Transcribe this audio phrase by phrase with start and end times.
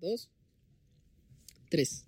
[0.00, 0.28] dos,
[1.68, 2.04] tres.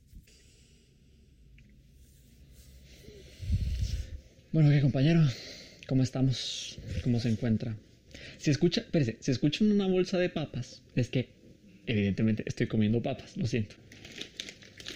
[4.52, 5.20] Bueno, ¿qué compañero?
[5.86, 6.78] ¿Cómo estamos?
[7.04, 7.76] ¿Cómo se encuentra?
[8.38, 11.28] Si escucha, espérese, si escuchan una bolsa de papas, es que
[11.86, 13.76] evidentemente estoy comiendo papas, lo siento.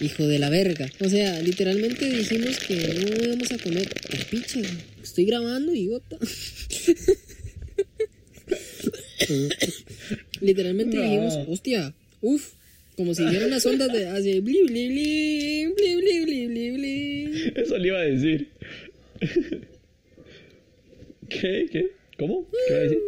[0.00, 0.90] Hijo de la verga.
[1.00, 3.88] O sea, literalmente dijimos que no íbamos a comer
[4.30, 4.60] picha.
[5.02, 6.16] Estoy grabando y gota.
[10.40, 11.02] literalmente No.
[11.02, 12.54] dijimos, hostia, uff,
[12.96, 17.52] como si vieran las ondas de hace bli bli bli, bli bli bli bli bli.
[17.56, 18.48] Eso le iba a decir.
[21.28, 21.66] ¿Qué?
[21.70, 21.90] ¿Qué?
[22.18, 22.46] ¿Cómo?
[22.68, 22.98] ¿Qué va a decir?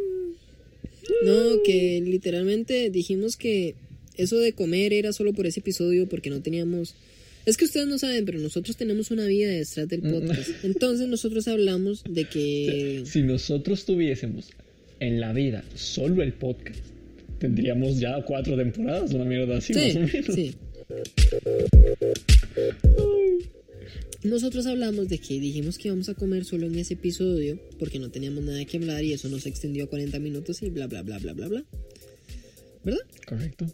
[1.25, 3.75] No, que literalmente dijimos que
[4.17, 6.95] eso de comer era solo por ese episodio porque no teníamos...
[7.47, 10.49] Es que ustedes no saben, pero nosotros tenemos una vida detrás del podcast.
[10.65, 13.03] Entonces nosotros hablamos de que...
[13.05, 14.51] Si nosotros tuviésemos
[15.01, 16.81] en la vida solo el podcast,
[17.39, 20.35] tendríamos ya cuatro temporadas, una mierda así, más o menos.
[20.35, 20.55] sí.
[24.23, 28.11] Nosotros hablamos de que dijimos que íbamos a comer solo en ese episodio porque no
[28.11, 31.19] teníamos nada que hablar y eso nos extendió a 40 minutos y bla bla bla
[31.19, 31.65] bla bla bla.
[32.85, 33.01] ¿Verdad?
[33.27, 33.67] Correcto.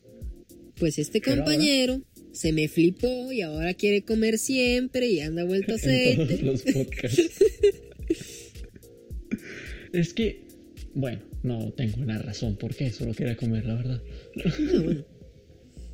[0.78, 5.72] Pues este ahora- compañero se me flipó y ahora quiere comer siempre y anda vuelto
[5.72, 6.26] En aceite.
[6.26, 7.30] todos los podcasts.
[9.92, 10.46] es que,
[10.94, 14.02] bueno, no tengo una razón por qué, solo quería comer, la verdad.
[14.44, 14.50] Ah,
[14.84, 15.04] bueno.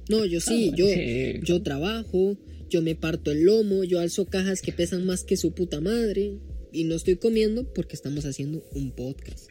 [0.08, 1.40] No, yo sí, Ah, yo, sí.
[1.42, 2.38] yo trabajo,
[2.70, 6.38] yo me parto el lomo, yo alzo cajas que pesan más que su puta madre
[6.72, 9.50] y no estoy comiendo porque estamos haciendo un podcast.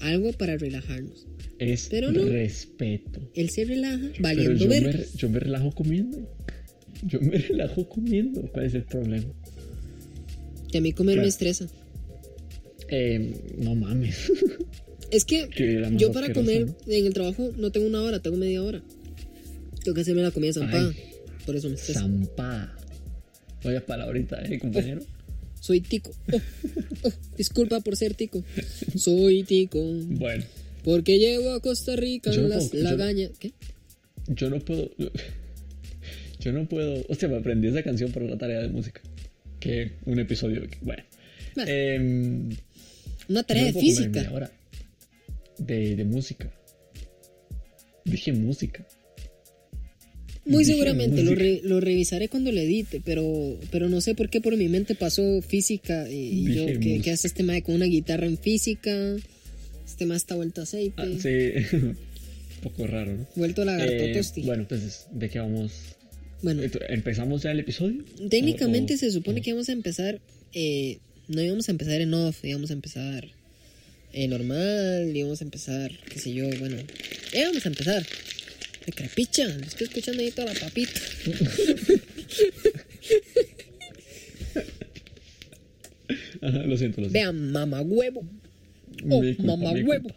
[0.00, 1.26] Algo para relajarnos.
[1.58, 2.22] Es Pero no.
[2.24, 3.20] respeto.
[3.34, 6.18] Él se relaja Pero valiendo yo me, yo me relajo comiendo.
[7.04, 8.42] Yo me relajo comiendo.
[8.52, 9.24] ¿Cuál es el problema?
[10.70, 11.66] Que a mí comer me estresa.
[12.88, 14.32] Eh, no mames.
[15.12, 15.48] Es que
[15.96, 16.74] yo para comer ¿no?
[16.92, 18.82] en el trabajo no tengo una hora, tengo media hora.
[19.84, 20.88] Tengo que hacerme la comida zampada.
[20.90, 20.96] Ay.
[21.46, 22.00] Por eso me estresa.
[22.00, 22.76] Zampada.
[23.62, 25.02] Vaya palabrita, eh, compañero.
[25.60, 26.10] Soy tico.
[26.32, 26.38] Oh,
[27.04, 28.42] oh, disculpa por ser tico.
[28.96, 29.80] Soy tico.
[29.80, 30.44] Bueno,
[30.82, 33.30] Porque llevo a Costa Rica no las puedo- yo- lagañas.
[33.38, 33.52] ¿Qué?
[34.26, 34.90] yo no puedo.
[36.40, 37.04] Yo no puedo.
[37.08, 39.00] Hostia, me aprendí esa canción para la tarea de música.
[39.60, 40.62] Que un episodio.
[40.82, 41.04] Bueno.
[41.66, 42.50] Em,
[43.28, 44.08] Una tarea no de física.
[44.10, 44.52] media hora
[45.58, 46.52] de, de música.
[48.04, 48.86] Dije música.
[50.44, 54.30] Muy Dije seguramente lo, re- lo revisaré cuando lo edite, pero, pero no sé por
[54.30, 57.74] qué por mi mente pasó física y, y yo, ¿qué, qué hace este mae con
[57.74, 59.16] una guitarra en física?
[59.84, 61.76] Este mae está vuelto a aceite, Ah, sí.
[61.76, 61.96] un
[62.62, 63.26] poco raro, ¿no?
[63.34, 64.42] vuelto lagarto Eh, tosti.
[64.42, 65.72] Bueno, bueno, pues, ¿de qué vamos?
[66.62, 68.04] Esto- ¿Empezamos ya el episodio?
[68.30, 70.20] técnicamente O- o- se supone o- que íbamos a empezar,
[70.52, 70.98] eh,
[71.28, 73.28] no íbamos a empezar en off, íbamos a empezar
[74.12, 76.76] eh, normal, íbamos a empezar, qué sé yo, bueno,
[77.34, 78.06] íbamos a empezar.
[78.86, 81.00] De crepicha, lo estoy escuchando ahí toda la papita.
[86.40, 87.12] Ajá, lo siento, lo siento.
[87.12, 88.24] Vean, mamá huevo.
[89.10, 90.08] Oh, culpa, mamá mi huevo.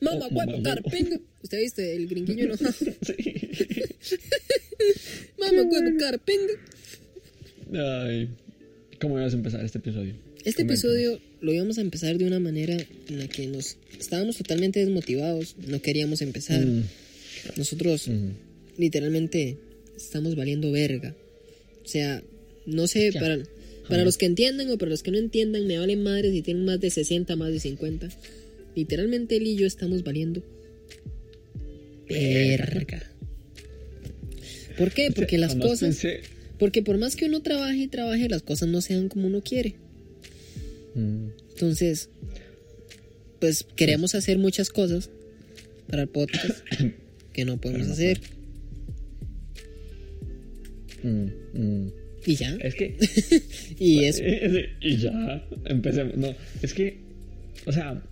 [0.00, 1.18] Mamá Oh, huevo, mamá carpinga.
[1.42, 2.74] ¿Usted viste el gringuillo enojado?
[3.02, 3.14] Sí.
[5.38, 6.52] mamá huevo, carpinga.
[7.72, 8.28] Ay,
[9.00, 10.14] ¿cómo ibas a empezar este episodio?
[10.46, 10.84] Este Coméntanos.
[10.84, 12.76] episodio lo íbamos a empezar de una manera
[13.08, 16.64] en la que nos estábamos totalmente desmotivados, no queríamos empezar.
[16.64, 16.84] Mm,
[17.56, 18.28] Nosotros mm.
[18.78, 19.58] literalmente
[19.96, 21.16] estamos valiendo verga.
[21.84, 22.22] O sea,
[22.64, 23.18] no sé, Ya.
[23.20, 23.38] para,
[23.88, 26.64] para los que entiendan o para los que no entiendan, me valen madres si tienen
[26.64, 28.08] más de 60, más de 50.
[28.76, 30.44] Literalmente él y yo estamos valiendo
[32.08, 33.02] verga.
[34.78, 35.10] ¿Por qué?
[35.10, 36.00] Porque las cosas...
[36.56, 39.74] Porque por más que uno trabaje y trabaje, las cosas no sean como uno quiere.
[40.96, 42.08] Mm, Entonces,
[43.40, 45.10] pues queremos hacer muchas cosas
[45.88, 46.58] para el podcast
[47.32, 48.18] que no podemos no hacer.
[51.02, 51.92] mm, mm.
[52.26, 52.56] Y ya.
[52.60, 52.96] Es que
[53.78, 54.22] Y eso.
[54.80, 56.16] y ya, empecemos.
[56.16, 56.98] No, es que,
[57.66, 58.02] o sea,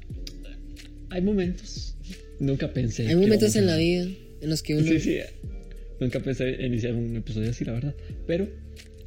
[1.11, 1.97] hay momentos,
[2.39, 3.09] nunca pensé.
[3.09, 4.07] Hay momentos en a- la vida
[4.41, 4.87] en los que uno...
[4.87, 5.17] Sí, sí,
[6.01, 7.95] nunca pensé iniciar un episodio así, la verdad.
[8.27, 8.49] Pero.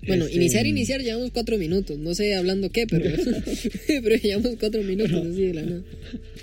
[0.05, 1.97] Bueno, este, iniciar, iniciar, llevamos cuatro minutos.
[1.97, 3.09] No sé hablando qué, pero,
[3.87, 5.83] pero llevamos cuatro minutos así de la nada.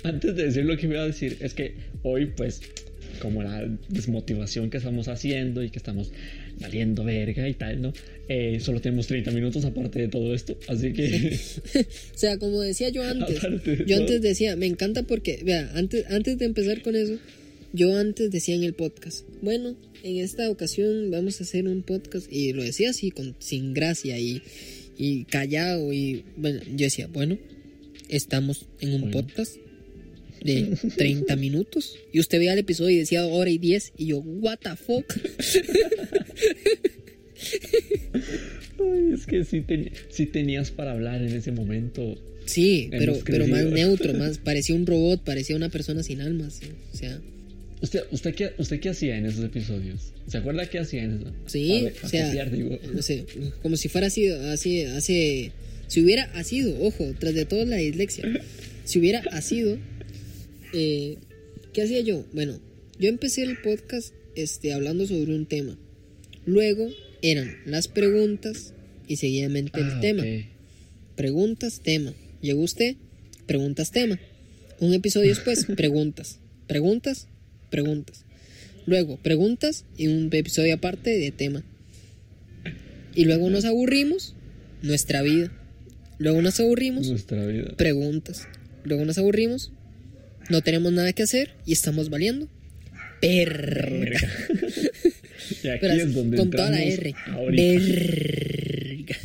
[0.03, 1.73] Antes de decir lo que iba a decir, es que
[2.03, 2.61] hoy, pues,
[3.19, 6.11] como la desmotivación que estamos haciendo y que estamos
[6.59, 7.93] valiendo verga y tal, ¿no?
[8.27, 11.37] Eh, solo tenemos 30 minutos aparte de todo esto, así que.
[12.15, 13.99] O sea, como decía yo antes, de yo todo.
[14.01, 17.17] antes decía, me encanta porque, vea, antes, antes de empezar con eso,
[17.75, 22.31] yo antes decía en el podcast, bueno, en esta ocasión vamos a hacer un podcast,
[22.31, 24.41] y lo decía así, con, sin gracia y,
[24.97, 27.37] y callado, y bueno, yo decía, bueno,
[28.09, 29.21] estamos en un Bueno.
[29.27, 29.55] podcast,
[30.43, 31.95] de 30 minutos.
[32.13, 33.93] Y usted veía el episodio y decía hora y 10.
[33.97, 35.05] Y yo, what the fuck.
[38.79, 42.15] Ay, es que sí, te- sí tenías para hablar en ese momento.
[42.45, 46.49] Sí, pero, pero más neutro, más parecía un robot, parecía una persona sin alma.
[46.51, 46.67] sí.
[46.93, 47.19] O sea,
[47.81, 50.13] ¿Usted, usted, qué, ¿Usted qué hacía en esos episodios?
[50.27, 51.33] ¿Se acuerda qué hacía en eso?
[51.45, 52.79] Sí, ver, o sea, digo.
[52.93, 53.25] no sé,
[53.61, 55.51] como si fuera así, así, hace,
[55.87, 58.23] si hubiera asido, ojo, tras de todo la dislexia,
[58.85, 59.77] si hubiera asido,
[60.73, 61.17] eh,
[61.73, 62.25] ¿qué hacía yo?
[62.33, 62.59] Bueno,
[62.97, 65.77] yo empecé el podcast este, hablando sobre un tema,
[66.45, 66.89] luego
[67.21, 68.73] eran las preguntas
[69.07, 70.23] y seguidamente el Ah, tema,
[71.15, 72.95] preguntas, tema, llegó usted,
[73.45, 74.19] preguntas, tema,
[74.79, 77.27] un episodio después, preguntas, preguntas,
[77.75, 78.23] preguntas.
[78.85, 81.63] Luego, preguntas y un episodio aparte de tema.
[83.13, 84.33] Y luego nos aburrimos,
[84.81, 85.51] nuestra vida.
[86.19, 87.73] Luego nos aburrimos, Nuestra vida.
[87.75, 88.47] preguntas.
[88.85, 89.71] Luego nos aburrimos,
[90.49, 92.47] no tenemos nada que hacer y estamos valiendo.
[93.21, 94.19] Perra.
[95.63, 97.13] Y aquí Pero es donde con toda la R.
[97.51, 99.15] Verga.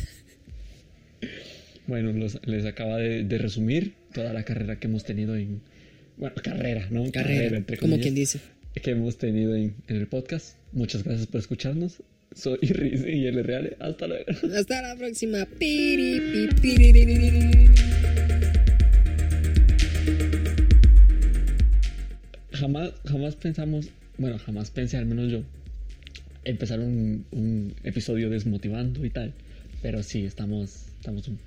[1.87, 5.61] Bueno, los- les acaba de, de resumir toda la carrera que hemos tenido en...
[6.21, 7.11] Bueno, carrera, ¿no?
[7.11, 8.39] Carrera, entre como comillas, quien dice.
[8.81, 10.55] Que hemos tenido en, en el podcast.
[10.71, 12.03] Muchas gracias por escucharnos.
[12.35, 13.75] Soy Riz y el Real.
[13.79, 14.25] Hasta luego.
[14.55, 15.47] Hasta la próxima.
[15.57, 16.21] Piri.
[22.51, 25.41] Jamás, jamás pensamos, bueno, jamás pensé, al menos yo,
[26.43, 29.33] empezar un, un episodio desmotivando y tal.
[29.81, 31.39] Pero sí, estamos, estamos, un-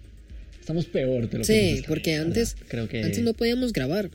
[0.59, 3.73] estamos peor de lo que Sí, nos está porque antes, creo que antes no podíamos
[3.73, 4.11] grabar,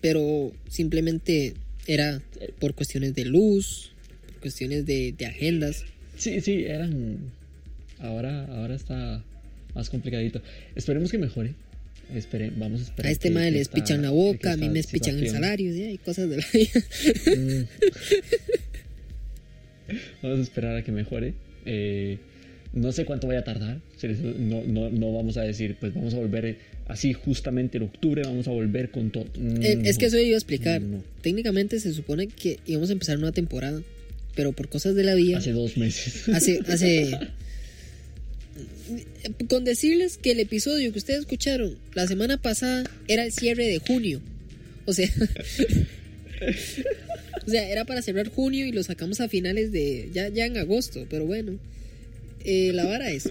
[0.00, 1.54] pero simplemente
[1.86, 2.22] era
[2.58, 3.92] por cuestiones de luz,
[4.26, 5.84] por cuestiones de, de agendas.
[6.16, 7.18] Sí, sí, eran.
[7.98, 9.22] Ahora, ahora está
[9.74, 10.42] más complicadito.
[10.74, 11.54] Esperemos que mejore.
[12.14, 13.08] Espere, vamos a esperar.
[13.08, 15.84] A este que les pichan la boca, a mí me pichan el salario, ¿sí?
[15.84, 16.80] hay cosas de la vida.
[17.36, 17.66] Mm.
[20.22, 21.34] Vamos a esperar a que mejore.
[21.64, 22.18] Eh,
[22.72, 23.80] no sé cuánto vaya a tardar.
[24.38, 26.56] No, no, no vamos a decir, pues vamos a volver eh,
[26.88, 29.26] así justamente en octubre, vamos a volver con todo.
[29.38, 30.08] Mm, Eh, es que no.
[30.08, 30.80] eso iba a explicar.
[30.80, 31.02] No.
[31.22, 33.82] Técnicamente se supone que íbamos a empezar una temporada,
[34.36, 36.28] pero por cosas de la vida, Hace dos meses.
[36.28, 37.10] hace, hace,
[39.48, 43.78] con decirles que el episodio que ustedes escucharon la semana pasada era el cierre de
[43.78, 44.20] junio.
[44.86, 45.08] O sea,
[47.46, 50.56] o sea, era para cerrar junio y lo sacamos a finales de, ya, ya en
[50.56, 51.58] agosto, pero bueno,
[52.44, 53.30] Eh, la vara es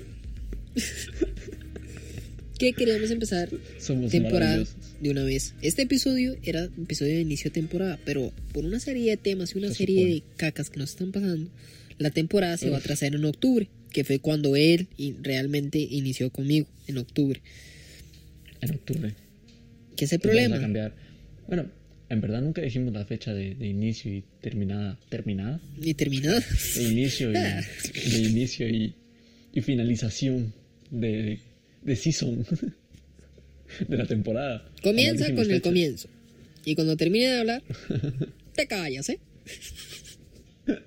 [2.58, 4.64] que queríamos empezar Somos temporada
[5.02, 5.54] de una vez.
[5.62, 9.58] Este episodio era episodio de inicio de temporada, pero por una serie de temas y
[9.58, 10.14] una Se serie supone.
[10.14, 11.50] de cacas que nos están pasando,
[11.98, 14.88] la temporada se va a trazar en octubre, que fue cuando él
[15.22, 17.42] realmente inició conmigo, en octubre.
[18.62, 19.16] En octubre.
[19.96, 20.60] ¿Qué es el problema?
[21.48, 21.72] Bueno,
[22.10, 25.00] en verdad nunca dijimos la fecha de, de inicio y terminada.
[25.10, 25.60] ¿Terminada?
[25.82, 26.40] Y terminado.
[26.76, 27.62] De inicio y, Ah.
[28.12, 28.94] de inicio y,
[29.54, 30.54] y finalización
[30.92, 31.40] de,
[31.84, 32.46] de season.
[33.88, 34.68] De la temporada.
[34.82, 36.10] Comienza con el comienzo.
[36.66, 37.64] Y cuando termine de hablar,
[38.56, 39.20] te callas, ¿eh?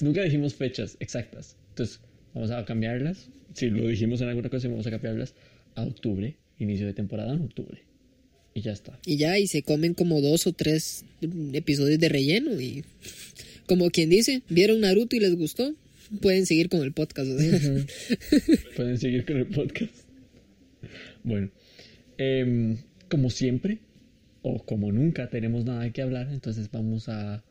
[0.00, 1.56] Nunca dijimos fechas exactas.
[1.70, 2.00] Entonces,
[2.34, 3.28] vamos a cambiarlas.
[3.54, 5.34] Si lo dijimos en alguna ocasión, vamos a cambiarlas
[5.74, 6.36] a octubre.
[6.58, 7.80] Inicio de temporada en octubre.
[8.54, 8.98] Y ya está.
[9.06, 11.04] Y ya, y se comen como dos o tres
[11.52, 12.60] episodios de relleno.
[12.60, 12.84] Y
[13.66, 15.74] como quien dice, vieron Naruto y les gustó,
[16.20, 17.30] pueden seguir con el podcast.
[18.76, 19.94] Pueden seguir con el podcast.
[21.22, 21.50] Bueno,
[22.18, 22.76] em,
[23.08, 23.78] como siempre,
[24.42, 27.44] o como nunca tenemos nada que hablar, entonces vamos a,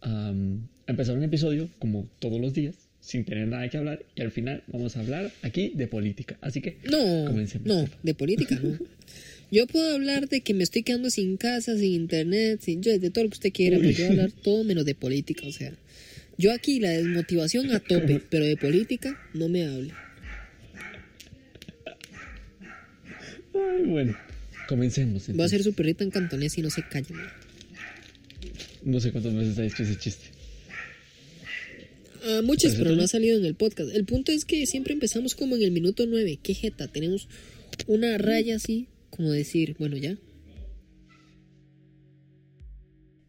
[0.00, 0.34] a, a
[0.86, 4.62] empezar un episodio como todos los días, sin tener nada que hablar, y al final
[4.68, 6.38] vamos a hablar aquí de política.
[6.40, 7.66] Así que, No, Comencemos.
[7.66, 8.78] no, de política no.
[9.50, 13.10] Yo puedo hablar de que me estoy quedando sin casa, sin internet, sin yo, de
[13.10, 15.52] todo lo que usted quiera, pero yo voy a hablar todo menos de política, o
[15.52, 15.72] sea.
[16.38, 19.92] Yo aquí la desmotivación a tope, pero de política no me hable.
[23.54, 24.16] ay, bueno,
[24.68, 25.22] comencemos.
[25.26, 25.52] Voy a entonces.
[25.60, 27.12] hacer su perrita en cantonés y no se calle.
[27.14, 27.28] man.
[28.84, 30.26] No sé cuántas veces ha hecho ese chiste.
[32.24, 33.94] Ah, muchas, pero no entonces- ha salido en el podcast.
[33.94, 36.38] El punto es que siempre empezamos como en el minuto nueve.
[36.42, 37.28] Qué jeta, tenemos
[37.86, 40.16] una raya así, como decir, bueno, ya.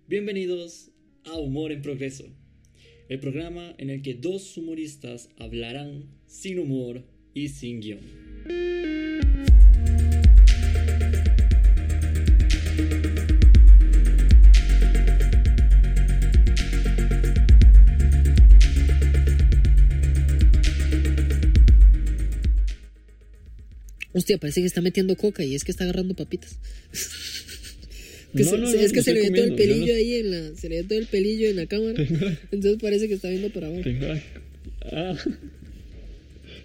[0.07, 0.91] Bienvenidos
[1.23, 2.25] a Humor en Progreso,
[3.09, 9.00] el programa en el que dos humoristas hablarán sin humor y sin guion.
[24.13, 26.57] Hostia, parece que está metiendo coca y es que está agarrando papitas.
[28.33, 30.15] Que No, se- no, se- no, es que se le ve todo el pelillo ahí
[30.15, 30.55] en la.
[30.55, 32.01] Se le ve todo el pelillo en la cámara.
[32.51, 33.81] Entonces parece que está viendo para abajo.
[33.83, 34.23] Tengo la,
[34.93, 35.17] ah.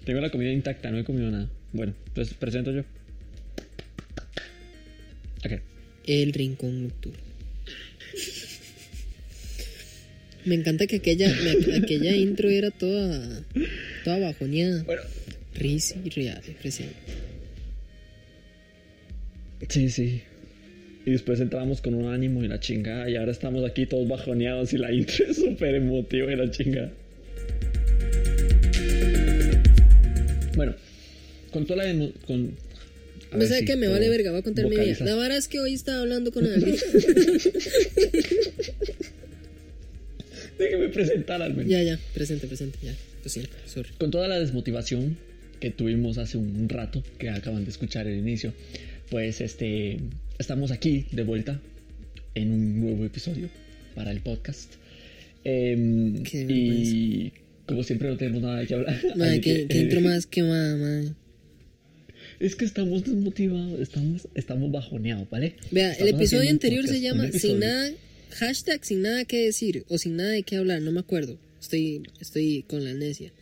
[0.05, 1.51] Tengo la comida intacta, no he comido nada.
[1.73, 2.85] Bueno, entonces presento yo.
[6.07, 7.19] El rincón nocturno.
[10.45, 11.35] Me encanta que aquella,
[11.83, 13.43] aquella intro era toda,
[14.05, 14.85] toda bajoneada.
[14.85, 15.03] Bueno,
[15.57, 16.95] Risi y real, presente.
[19.69, 20.23] Sí, sí.
[21.05, 23.09] Y después entramos con un ánimo y la chingada.
[23.09, 26.93] Y ahora estamos aquí todos bajoneados y la intro es súper emotiva y la chingada.
[30.57, 30.75] Bueno,
[31.53, 32.09] con toda la.
[32.27, 32.57] Con,
[33.31, 34.31] a ¿Me ver sabe que me vale verga?
[34.31, 35.05] Voy a contar mi vida.
[35.05, 36.77] La vara es que hoy estaba hablando con alguien.
[40.59, 41.71] Déjeme presentar al menos.
[41.71, 42.95] ya, ya, presente, presente, ya.
[43.23, 43.91] Lo siento, sorry.
[43.99, 45.17] Con toda la desmotivación
[45.61, 48.53] que tuvimos hace un rato, que acaban de escuchar el inicio,
[49.11, 49.99] pues este
[50.39, 51.61] estamos aquí de vuelta
[52.35, 53.49] en un nuevo episodio
[53.95, 54.75] para el podcast.
[55.43, 57.33] Qué y
[57.67, 59.01] como siempre no tenemos nada de qué hablar.
[59.17, 61.13] Madre, que, eh, más quemada, madre.
[62.39, 65.57] Es que estamos desmotivados, estamos, estamos bajoneados, ¿vale?
[65.71, 67.91] Vea, el episodio anterior se llama Sin nada,
[68.33, 71.39] hashtag sin nada que decir o sin nada de qué hablar, no me acuerdo.
[71.61, 73.33] Estoy, estoy con la amnesia.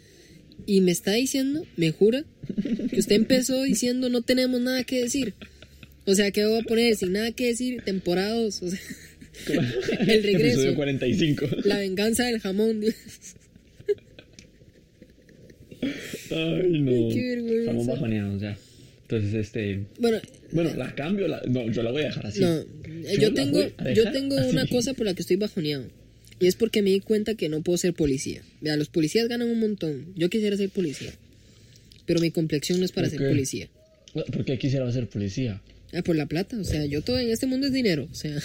[0.66, 2.24] Y me está diciendo, me jura,
[2.90, 5.34] que usted empezó diciendo no tenemos nada que decir.
[6.06, 8.78] O sea, que voy a poner sin nada que decir, temporadas, o sea,
[10.00, 10.60] el regreso.
[10.60, 11.46] Episodio 45.
[11.64, 12.80] la venganza del jamón.
[12.80, 12.94] Dios.
[16.30, 17.14] Ay, no.
[17.14, 17.60] Qué vergüenza.
[17.60, 18.58] Estamos bajoneados ya.
[19.02, 19.80] Entonces, este.
[19.98, 20.18] Bueno,
[20.52, 21.28] Bueno, la cambio.
[21.28, 22.40] La, no, yo la voy a dejar así.
[22.40, 22.64] no,
[23.20, 23.60] yo tengo,
[23.94, 24.50] yo tengo así.
[24.50, 25.84] una cosa por la que estoy bajoneado.
[26.40, 28.42] Y es porque me di cuenta que no puedo ser policía.
[28.60, 30.06] Vea, los policías ganan un montón.
[30.16, 31.12] Yo quisiera ser policía.
[32.06, 33.32] Pero mi complexión no es para ¿Por ser qué?
[33.32, 33.68] policía.
[34.12, 35.60] ¿Por qué quisiera ser policía?
[35.92, 36.58] Ah, por la plata.
[36.58, 38.08] O sea, yo todo en este mundo es dinero.
[38.10, 38.36] O sea,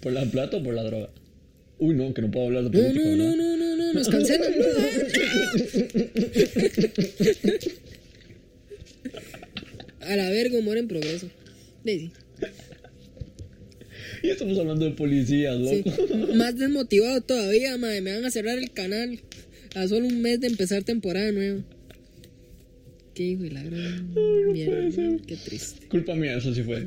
[0.00, 1.10] ¿Por la plata o por la droga?
[1.78, 4.08] Uy, no, que no puedo hablar de no, política, no, no, no, no, no, nos
[4.08, 4.52] cancelan.
[10.00, 11.28] A la verga, humor en progreso.
[11.84, 12.10] Daisy.
[14.22, 15.90] Y estamos hablando de policías, loco.
[16.34, 18.00] Más desmotivado todavía, madre.
[18.00, 19.20] Me van a cerrar el canal
[19.74, 21.62] a solo un mes de empezar temporada nueva.
[23.14, 24.14] Qué hijo de la gran
[24.52, 25.16] mierda.
[25.26, 25.86] Qué triste.
[25.88, 26.86] Culpa mía, eso sí fue.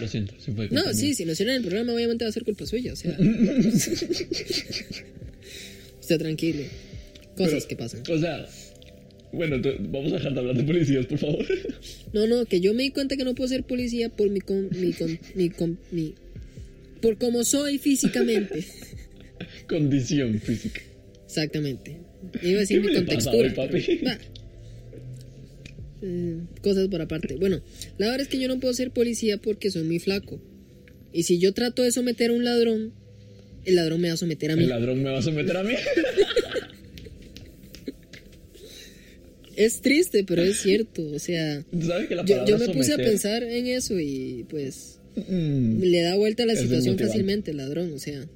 [0.00, 2.32] Lo siento, sí fue culpa No, sí, si no cierran el programa, obviamente va a
[2.32, 2.92] ser culpa suya.
[2.92, 3.16] O sea.
[6.00, 6.62] Usted tranquilo.
[7.36, 8.02] Cosas Pero, que pasan.
[8.10, 8.46] O sea,
[9.32, 9.56] bueno,
[9.90, 11.44] vamos a dejar de hablar de policías, por favor.
[12.12, 14.40] No, no, que yo me di cuenta que no puedo ser policía por mi.
[14.40, 16.14] Con, mi, con, mi, con- mi-
[17.02, 18.64] por como soy físicamente.
[19.68, 20.80] Condición física.
[21.26, 21.98] Exactamente.
[22.42, 23.48] Iba a decir ¿Qué mi le pasa contextura.
[23.48, 24.00] hoy, papi?
[24.04, 24.18] Va.
[26.02, 27.36] Eh, cosas por aparte.
[27.36, 27.60] Bueno,
[27.98, 30.40] la verdad es que yo no puedo ser policía porque soy muy flaco.
[31.12, 32.92] Y si yo trato de someter a un ladrón,
[33.64, 34.62] el ladrón me va a someter a mí.
[34.62, 35.74] El ladrón me va a someter a mí.
[39.56, 41.04] Es triste, pero es cierto.
[41.10, 45.80] O sea, ¿Sabes que la yo, me puse a pensar en eso y pues Mm,
[45.80, 47.92] le da vuelta a la situación fácilmente el ladrón.
[47.92, 48.26] O sea,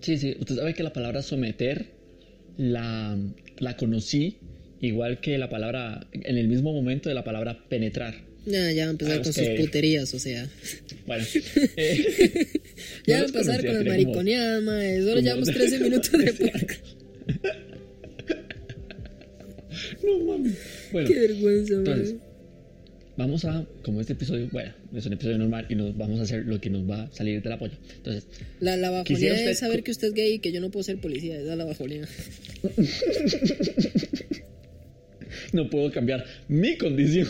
[0.00, 0.34] Sí, sí.
[0.40, 1.86] Usted sabe que la palabra someter
[2.56, 3.18] la,
[3.58, 4.38] la conocí
[4.82, 8.14] igual que la palabra, en el mismo momento de la palabra penetrar.
[8.44, 10.12] ya, ya va a empezar Ah, con sus puterías.
[10.12, 10.46] O sea,
[11.06, 11.24] Bueno.
[11.76, 12.46] eh,
[13.06, 14.98] ya va a empezar con las mariconeadas, mae.
[15.00, 16.84] Solo como- llevamos 13 minutos de podcast.
[20.02, 20.52] No mames.
[20.92, 22.14] Bueno, Qué vergüenza, entonces,
[23.16, 26.44] vamos a, como este episodio, bueno, es un episodio normal y nos vamos a hacer
[26.44, 27.78] lo que nos va a salir de la polla.
[27.96, 28.26] Entonces,
[28.60, 31.00] La, la bajonía es saber que usted es gay y que yo no puedo ser
[31.00, 31.40] policía.
[31.40, 32.06] Esa es la bajonía.
[35.52, 37.28] no puedo cambiar mi condición.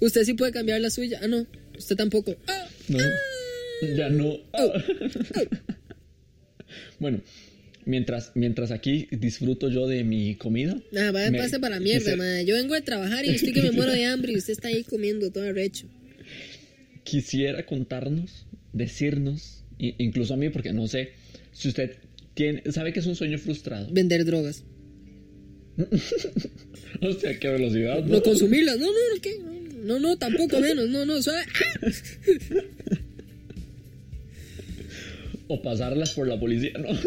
[0.00, 1.20] Usted sí puede cambiar la suya.
[1.22, 1.46] Ah, no.
[1.76, 2.36] Usted tampoco.
[2.46, 2.98] Ah, No,
[3.96, 4.38] ya no.
[6.98, 7.20] bueno,
[7.84, 10.80] mientras, mientras aquí disfruto yo de mi comida.
[10.92, 12.44] Nada, vaya, me pase para mierda, quisiera- madre.
[12.44, 14.84] Yo vengo de trabajar y estoy que me muero de hambre y usted está ahí
[14.84, 15.86] comiendo todo arrecho.
[17.04, 21.10] Quisiera contarnos, decirnos, incluso a mí, porque no sé
[21.52, 21.96] si usted
[22.34, 23.88] tiene, sabe que es un sueño frustrado.
[23.92, 24.64] Vender drogas.
[27.02, 28.02] O sea, qué velocidad.
[28.04, 28.78] No consumirlas.
[28.78, 29.38] No, no, no, ¿qué?
[29.84, 30.88] No, no, tampoco menos.
[30.88, 31.42] No, no, suave.
[35.48, 36.88] O pasarlas por la policía, no.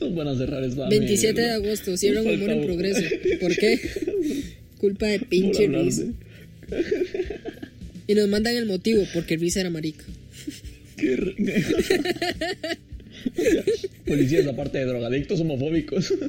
[0.00, 1.54] Nos van a cerrar esta 27 de mierda.
[1.66, 1.96] agosto.
[1.96, 3.00] Cierran humor en progreso.
[3.40, 3.80] ¿Por qué?
[4.78, 5.98] Culpa de pinche Riz.
[5.98, 6.12] de-
[8.06, 10.04] Y nos mandan el motivo, porque Riz era marica.
[10.96, 11.16] Qué
[14.06, 16.12] Policías, aparte de drogadictos homofóbicos.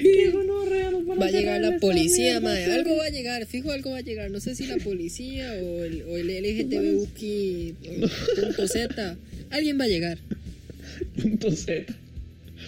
[0.00, 2.46] Qué gonorrea, nos van Va a llegar la policía, sí.
[2.46, 4.30] Algo va a llegar, fijo, algo va a llegar.
[4.30, 7.20] No sé si la policía o el, o el LGTBUQ
[8.40, 9.16] punto Z.
[9.50, 10.18] Alguien va a llegar.
[11.20, 11.94] Punto Z.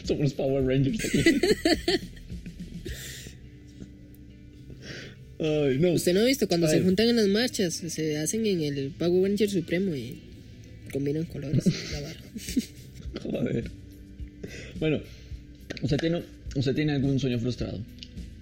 [0.05, 1.19] Somos los Power Rangers aquí.
[5.41, 5.93] Ay, no.
[5.93, 9.23] Usted no ha visto cuando se juntan en las marchas, se hacen en el Power
[9.31, 10.19] Ranger Supremo y
[10.91, 11.65] combinan colores.
[11.93, 12.21] la vara.
[13.23, 13.71] Joder.
[14.81, 15.01] Bueno,
[15.83, 16.23] ¿usted tiene,
[16.57, 17.79] ¿usted tiene algún sueño frustrado?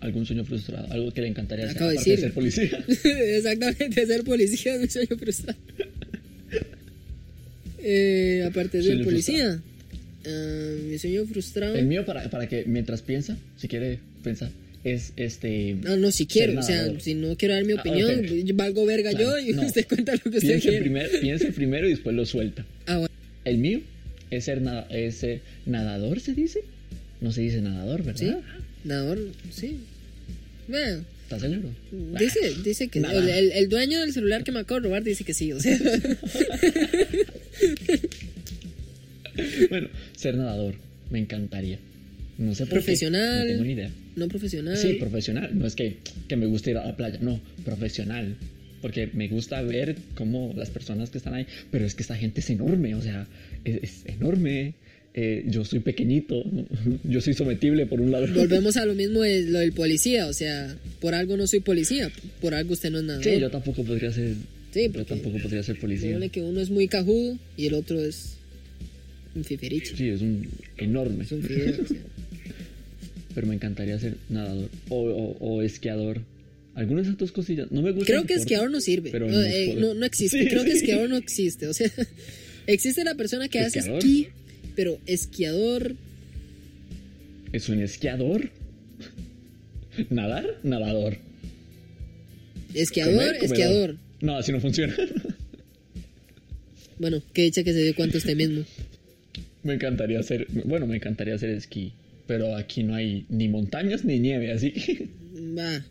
[0.00, 0.90] ¿Algún sueño frustrado?
[0.92, 1.76] ¿Algo que le encantaría hacer?
[1.76, 2.84] Acabo de ser policía.
[3.04, 5.58] Exactamente, ser policía es mi sueño frustrado.
[7.80, 9.60] Eh, aparte de ser policía,
[10.24, 11.74] ah, mi sueño frustrado.
[11.74, 14.50] El mío, para, para que mientras piensa, si quiere pensar,
[14.84, 15.74] es este.
[15.82, 19.10] No, no, si quiero, o sea, si no quiero dar mi Ah, opinión, valgo verga
[19.10, 19.66] Claro, yo y no.
[19.66, 20.80] usted cuenta lo que usted Piense, quiere.
[20.80, 22.64] primer- piense primero y después lo suelta.
[22.86, 23.14] Ah, bueno.
[23.44, 23.80] El mío
[24.30, 26.60] es ser, nada, es ser nadador, ¿se dice?
[27.20, 28.40] No se dice nadador, Sí, ¿verdad?
[28.84, 29.18] nadador,
[29.50, 29.78] sí.
[30.68, 31.68] Bueno, ¿Estás seguro?
[32.18, 35.24] dice, dice que el, el- el dueño del celular que me acabo de robar dice
[35.24, 35.78] que sí, o sea.
[39.70, 40.74] Bueno, ser nadador,
[41.10, 41.78] me encantaría.
[42.38, 43.40] No sé por qué, Profesional.
[43.40, 43.90] No tengo ni idea.
[44.14, 44.76] no profesional.
[44.76, 45.50] Sí, profesional.
[45.58, 48.36] No es que, que me guste ir a la playa, no, profesional.
[48.80, 52.40] Porque me gusta ver cómo las personas que están ahí, pero es que esta gente
[52.40, 53.26] es enorme, o sea,
[53.64, 54.74] es, es enorme.
[55.14, 56.44] Eh, yo soy pequeñito,
[57.04, 58.28] yo soy sometible por un lado.
[58.32, 62.08] Volvemos a lo mismo de lo del policía, o sea, por algo no soy policía,
[62.40, 63.24] por algo usted no es nadador.
[63.24, 64.34] Sí, yo tampoco podría ser.
[64.72, 66.20] Sí, yo tampoco podría ser policía.
[66.28, 68.36] Que uno es muy cajudo y el otro es
[69.34, 69.96] un fiferiche.
[69.96, 71.24] Sí, es un enorme.
[71.24, 71.98] Es un fideo, o sea.
[73.38, 76.22] Pero me encantaría ser nadador o, o, o esquiador.
[76.74, 77.70] Algunas de esas dos cosillas.
[77.70, 78.04] No me gusta.
[78.04, 79.10] Creo que deporte, esquiador no sirve.
[79.12, 80.42] pero no, no eh, no, no existe.
[80.42, 81.68] Sí, Creo que esquiador no existe.
[81.68, 81.88] O sea,
[82.66, 84.26] existe la persona que hace esquí,
[84.74, 85.94] pero esquiador.
[87.52, 88.50] ¿Es un esquiador?
[90.10, 90.58] ¿Nadar?
[90.64, 91.18] Nadador.
[92.74, 93.96] Esquiador, Comer, esquiador.
[94.20, 94.96] No, así no funciona.
[96.98, 98.64] Bueno, que dicha que se dio cuenta usted mismo.
[99.62, 100.48] me encantaría hacer.
[100.64, 101.92] Bueno, me encantaría hacer esquí.
[102.28, 105.08] Pero aquí no hay ni montañas ni nieve, así que.
[105.58, 105.82] Va.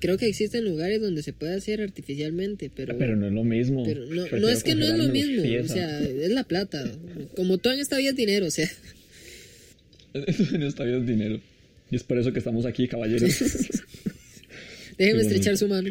[0.00, 2.96] Creo que existen lugares donde se puede hacer artificialmente, pero.
[2.96, 3.84] Pero no es lo mismo.
[3.84, 5.42] pero no, es que no es lo mismo.
[5.42, 6.90] pies, O sea, es la plata.
[7.36, 8.70] Como todo en esta vida es dinero, o sea.
[10.14, 11.40] Eso no está bien dinero.
[11.90, 13.30] Y es por eso que estamos aquí, caballeros.
[14.98, 15.90] Déjeme estrechar su mano.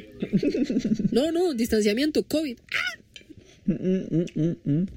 [1.11, 2.57] No, no, distanciamiento, COVID.
[3.65, 4.87] Mm, mm, mm.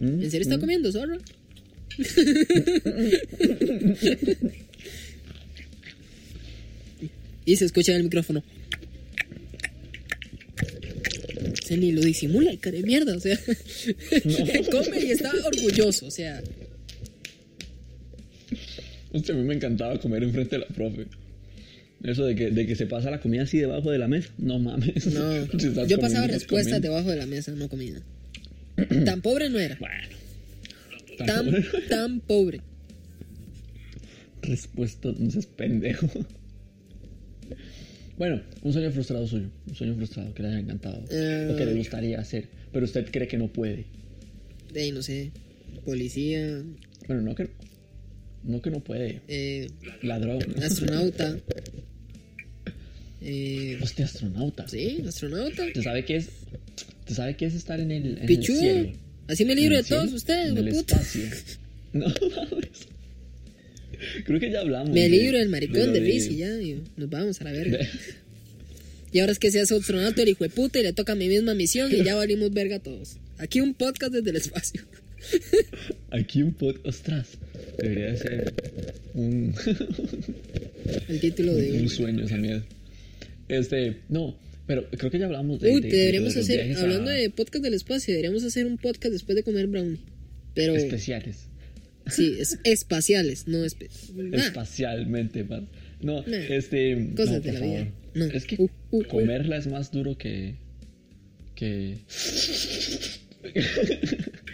[0.00, 1.18] ¿En serio está comiendo, zorro?
[7.44, 8.42] Y se escucha en el micrófono.
[11.64, 13.38] Se ni lo disimula el cara de mierda, o sea.
[14.70, 16.42] come y está orgulloso, o sea.
[19.12, 21.06] Hostia, a mí me encantaba comer enfrente de la profe.
[22.04, 24.28] Eso de que, de que se pasa la comida así debajo de la mesa.
[24.38, 25.06] No mames.
[25.06, 28.00] No, Si yo pasaba respuestas debajo de la mesa, no comida.
[29.04, 29.76] Tan pobre no era.
[29.80, 30.25] Bueno.
[31.18, 32.60] Tan, Tampoco- tan pobre.
[34.42, 36.08] Respuesta, no seas pendejo.
[38.16, 39.48] Bueno, un sueño frustrado suyo.
[39.68, 41.04] Un sueño frustrado que le haya encantado.
[41.10, 41.50] Eh.
[41.52, 42.48] O que le gustaría hacer.
[42.72, 43.84] Pero usted cree que no puede.
[44.72, 45.32] De ahí, no sé.
[45.84, 46.62] Policía,
[47.06, 47.48] Bueno, no que
[48.44, 49.20] no, que no puede.
[49.28, 49.68] eh,
[50.02, 50.38] Ladrón.
[50.62, 51.36] astronauta.
[53.28, 54.68] Eh, Hostia, astronauta.
[54.68, 55.64] sí, astronauta.
[55.64, 56.28] ¿Usted sabe qué es?
[57.00, 58.92] ¿Usted sabe qué es estar en el, en el cielo?
[59.28, 61.00] Así me libro de todos ustedes, güey, puta.
[61.92, 62.88] No mames.
[64.26, 64.90] Creo que ya hablamos.
[64.90, 67.78] Me de- libro del maricón de Riz y ya, y nos vamos a la verga.
[67.78, 67.88] de-
[69.12, 71.54] Y ahora es que seas astronauta el hijo de puta y le toca mi misma
[71.54, 73.16] misión y ya valimos verga todos.
[73.38, 74.82] Aquí un podcast desde el espacio.
[76.10, 76.76] Aquí un pod.
[76.84, 77.28] Ostras.
[77.78, 78.52] Debería de ser
[79.14, 79.54] un,
[81.08, 81.88] El título de un un...
[81.88, 82.64] sueño esa mierda.
[83.48, 84.36] Este, no,
[84.66, 85.70] pero creo que ya hablamos de.
[85.72, 89.12] Uy, de- deberíamos de hacer, a- hablando de podcast del espacio, deberíamos hacer un podcast
[89.12, 89.98] después de comer brownie.
[90.54, 91.48] Pero Especiales.
[92.08, 93.88] sí, es espaciales, no espe
[94.32, 95.68] Espacialmente, man.
[96.00, 96.36] No, Nah.
[96.36, 97.10] este.
[97.16, 97.88] Cosas no, de la vida.
[98.14, 98.24] No.
[98.26, 99.04] Es que Uh, uh, uh.
[99.08, 100.54] comerla es más duro que.
[101.54, 101.98] que.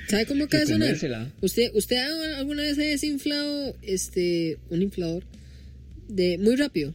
[0.09, 1.31] ¿Sabe cómo acaba de sonar?
[1.41, 1.97] ¿Usted, usted
[2.37, 5.25] alguna vez ha desinflado este, un inflador
[6.09, 6.93] de muy rápido?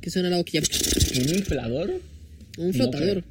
[0.00, 0.62] Que suena la boquilla.
[1.16, 2.00] ¿Un inflador?
[2.56, 3.24] Un No flotador.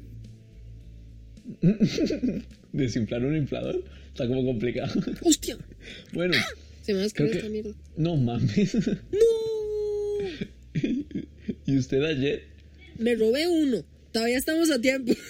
[2.72, 3.84] ¿Desinflar un inflador?
[4.08, 5.00] Está como complicado.
[5.22, 5.56] ¡Hostia!
[6.12, 6.34] bueno,
[6.82, 7.36] Se me va a creo que.
[7.38, 7.72] esta mierda.
[7.96, 8.74] No mames.
[8.74, 8.88] ¡No!
[11.66, 12.42] ¿Y usted ayer?
[12.98, 13.84] Me robé uno.
[14.12, 15.12] Todavía estamos a tiempo.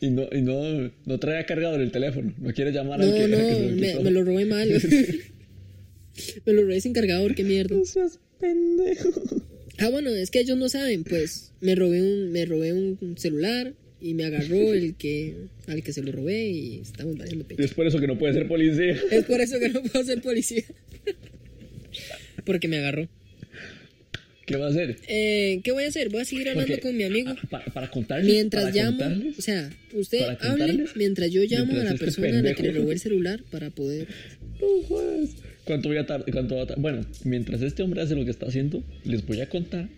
[0.00, 2.34] Y no, y no, no trae cargador el teléfono.
[2.36, 4.44] No quiere llamar al No, que, no, al que se lo me, me lo robé
[4.44, 4.68] mal.
[6.44, 7.76] Me lo robé sin cargador, qué mierda.
[7.76, 9.12] No seas pendejo.
[9.78, 13.72] Ah, bueno, es que ellos no saben, pues me robé un, me robé un celular
[14.00, 15.34] y me agarró el que,
[15.66, 17.62] al que se lo robé y estamos valiendo Y pecho.
[17.62, 18.96] es por eso que no puede ser policía.
[19.10, 20.64] Es por eso que no puedo ser policía.
[22.44, 23.08] Porque me agarró.
[24.46, 24.96] ¿Qué va a hacer?
[25.08, 26.08] Eh, ¿Qué voy a hacer?
[26.08, 27.30] Voy a seguir hablando Porque, con mi amigo.
[27.30, 28.26] ah, Para, para contarles.
[28.26, 32.04] Mientras para llamo, contarles, o sea, usted hable mientras yo llamo mientras a la este
[32.04, 34.08] persona a la que le robé el celular para poder.
[34.60, 35.30] No jodas.
[35.64, 36.30] ¿Cuánto voy a tardar?
[36.32, 39.40] ¿Cuánto va a tar- Bueno, mientras este hombre hace lo que está haciendo, les voy
[39.40, 39.88] a contar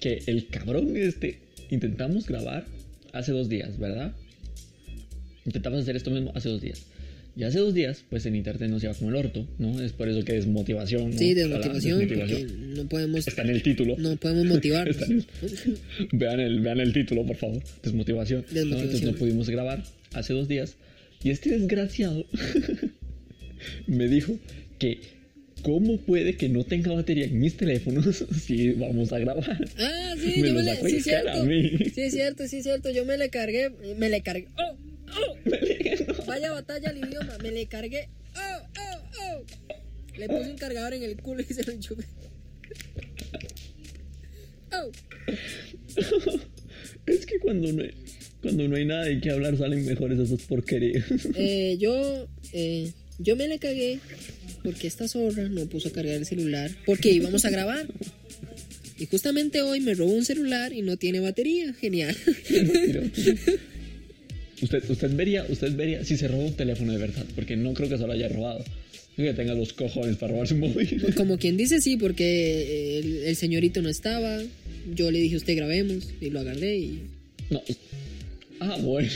[0.00, 1.38] que el cabrón este
[1.70, 2.64] intentamos grabar
[3.12, 4.12] hace dos días, ¿verdad?
[5.44, 6.82] Intentamos hacer esto mismo hace dos días.
[7.34, 9.80] Y hace dos días, pues en internet nos iba como el orto, ¿no?
[9.80, 11.10] Es por eso que desmotivación.
[11.12, 11.18] ¿no?
[11.18, 12.74] Sí, Hola, desmotivación, porque desmotivación.
[12.74, 13.96] no podemos, Está en el título.
[13.98, 15.24] no podemos en el-
[16.12, 17.62] vean, el, vean el título, por favor.
[17.82, 18.42] Desmotivación.
[18.48, 18.54] ¿no?
[18.54, 18.82] Desmotivación.
[18.82, 20.76] Entonces no pudimos grabar hace dos días.
[21.24, 22.26] Y este desgraciado
[23.86, 24.38] me dijo
[24.78, 25.00] que
[25.62, 29.68] cómo puede que no tenga batería en mis teléfonos si vamos a grabar.
[29.78, 31.30] Ah, sí, Me yo me le, sacó sí, cierto.
[31.30, 31.70] a mí.
[31.94, 32.90] Sí, es cierto, sí, es cierto.
[32.90, 34.48] Yo me le cargué, me le cargué.
[34.58, 34.76] ¡Oh!
[35.16, 35.36] ¡Oh!
[36.26, 38.08] Vaya batalla al idioma, me le cargué.
[38.34, 38.62] ¡Oh!
[38.78, 38.98] ¡Oh!
[39.20, 39.44] ¡Oh!
[40.16, 42.04] Le puse un cargador en el culo y se lo enchufé.
[44.72, 44.90] ¡Oh!
[47.06, 47.94] Es que cuando no hay,
[48.40, 51.04] cuando no hay nada de qué hablar salen mejores esas porquerías.
[51.34, 53.98] Eh, yo, eh, yo me le cagué
[54.62, 57.86] porque esta zorra no puso a cargar el celular porque íbamos a grabar.
[58.98, 61.72] Y justamente hoy me robó un celular y no tiene batería.
[61.74, 62.16] Genial.
[64.62, 67.88] Usted, usted vería, usted vería si se roba un teléfono de verdad, porque no creo
[67.88, 68.64] que se lo haya robado.
[69.16, 71.04] Que tenga los cojones para robarse un móvil.
[71.16, 74.40] Como quien dice sí, porque el, el señorito no estaba.
[74.94, 76.76] Yo le dije, usted grabemos y lo agarré.
[76.78, 77.00] Y,
[77.50, 77.60] No.
[78.60, 79.10] Ah, bueno.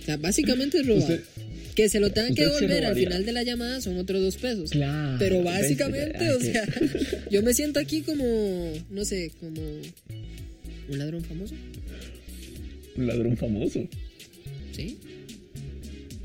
[0.00, 1.02] o sea, básicamente es robar.
[1.02, 1.20] Usted-
[1.74, 4.70] que se lo tengan que devolver al final de la llamada son otros dos pesos.
[4.70, 6.66] Claro, Pero básicamente, ah, o sea,
[7.30, 9.60] yo me siento aquí como, no sé, como
[10.88, 11.54] un ladrón famoso.
[12.96, 13.86] Un ladrón famoso.
[14.76, 14.98] ¿Sí?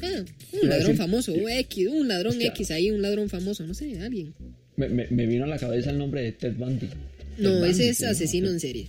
[0.01, 2.41] Ah, un Iba a ladrón famoso, un X, un ladrón.
[2.41, 4.33] X ahí, un ladrón famoso, no sé, alguien.
[4.75, 6.87] Me, me, me vino a la cabeza el nombre de Ted Bundy.
[7.37, 8.09] No, Ted ese Bundy, es ¿no?
[8.09, 8.87] asesino en serie.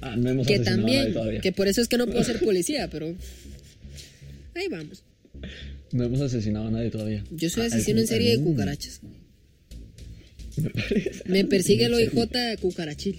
[0.00, 1.40] Ah, no hemos Que asesinado a nadie también, todavía.
[1.40, 3.14] que por eso es que no puedo ser policía, pero
[4.54, 5.04] ahí vamos.
[5.92, 7.24] No hemos asesinado a nadie todavía.
[7.30, 9.00] Yo soy Ah, asesino en serie de cucarachas.
[10.56, 11.22] Me parece.
[11.26, 13.16] Me persigue el OIJ de cucarachil.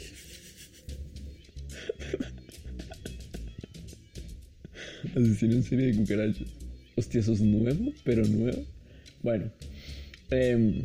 [5.16, 6.48] Asesino en serie de cucarachas.
[6.96, 8.64] Hostia, eso es nuevo, pero nuevo.
[9.22, 9.52] Bueno.
[10.30, 10.84] em,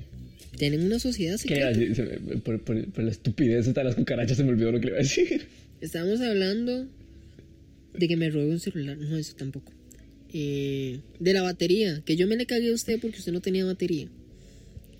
[0.56, 2.18] Tienen una sociedad ¿Qué iba a secreta.
[2.42, 4.98] por, por- por la estupidez de las cucarachas se me olvidó lo que le iba
[4.98, 5.46] a decir.
[5.80, 6.88] Estábamos hablando
[7.94, 8.96] de que me robé un celular.
[8.98, 9.72] No, eso tampoco.
[10.32, 12.02] Eh, de la batería.
[12.04, 14.08] Que yo me le cagué a usted porque usted no tenía batería.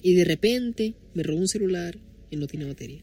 [0.03, 1.99] Y de repente me robó un celular
[2.31, 3.03] y no tiene batería.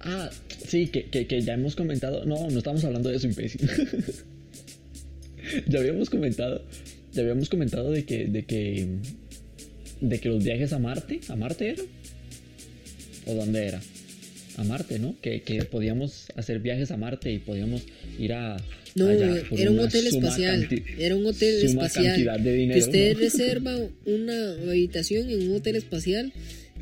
[0.00, 0.30] Ah,
[0.66, 2.24] sí, que, que, que ya hemos comentado.
[2.24, 3.68] No, no estamos hablando de eso, imbécil.
[5.68, 6.64] ya habíamos comentado.
[7.12, 8.26] Ya habíamos comentado de que.
[8.26, 8.86] de que.
[10.00, 11.20] de que los viajes a Marte.
[11.28, 11.82] ¿A Marte era?
[13.26, 13.80] ¿O dónde era?
[14.58, 15.14] A Marte, ¿no?
[15.22, 17.82] Que, que podíamos hacer viajes a Marte y podíamos
[18.18, 18.56] ir a.
[18.96, 20.68] No, allá por era un una hotel suma espacial.
[20.98, 22.42] Era un hotel suma espacial.
[22.42, 23.20] que dinero, usted ¿no?
[23.20, 26.32] reserva una habitación en un hotel espacial.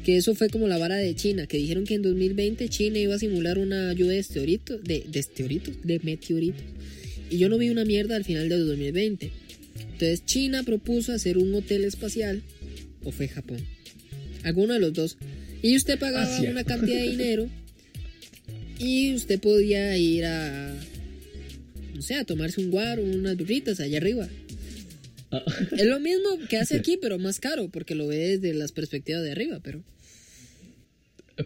[0.06, 1.46] Que eso fue como la vara de China.
[1.46, 4.82] Que dijeron que en 2020 China iba a simular una lluvia de meteoritos.
[4.82, 5.74] De, de meteoritos.
[5.82, 6.62] De meteoritos.
[7.28, 9.30] Y yo no vi una mierda al final de 2020.
[9.92, 12.42] Entonces China propuso hacer un hotel espacial.
[13.04, 13.58] O fue Japón.
[14.44, 15.18] Alguno de los dos.
[15.60, 16.50] Y usted pagaba Asia.
[16.50, 17.50] una cantidad de dinero.
[18.78, 20.74] Y usted podía ir a.
[21.94, 24.28] No sé, a tomarse un guaro, unas birritas allá arriba.
[25.30, 28.72] Ah, Es lo mismo que hace aquí, pero más caro, porque lo ve desde las
[28.72, 29.82] perspectivas de arriba, pero.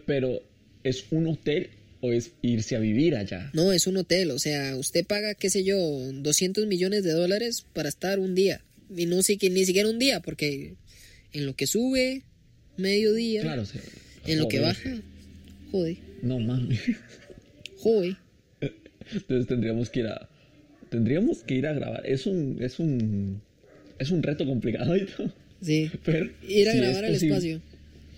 [0.05, 0.41] pero,
[0.83, 1.69] ¿es un hotel
[2.01, 3.49] o es irse a vivir allá?
[3.53, 7.65] No, es un hotel, o sea, usted paga, qué sé yo, 200 millones de dólares
[7.73, 8.61] para estar un día.
[8.95, 10.73] Y no sé que ni siquiera un día, porque
[11.31, 12.23] en lo que sube,
[12.77, 13.81] mediodía, Claro, o sea,
[14.25, 14.73] en lo que joder.
[14.75, 15.01] baja,
[15.71, 16.79] jode, No mames.
[17.81, 18.15] Jode.
[19.13, 20.29] Entonces tendríamos que ir a.
[20.89, 22.05] Tendríamos que ir a grabar.
[22.05, 22.57] Es un.
[22.61, 23.41] Es un.
[23.99, 25.33] Es un reto complicado y todo.
[25.61, 25.89] Sí.
[26.05, 26.29] Pero.
[26.47, 27.61] Ir a si es grabar al posible- espacio.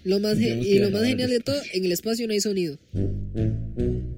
[0.06, 2.78] Lo más y lo más genial de todo, en el espacio no hay sonido.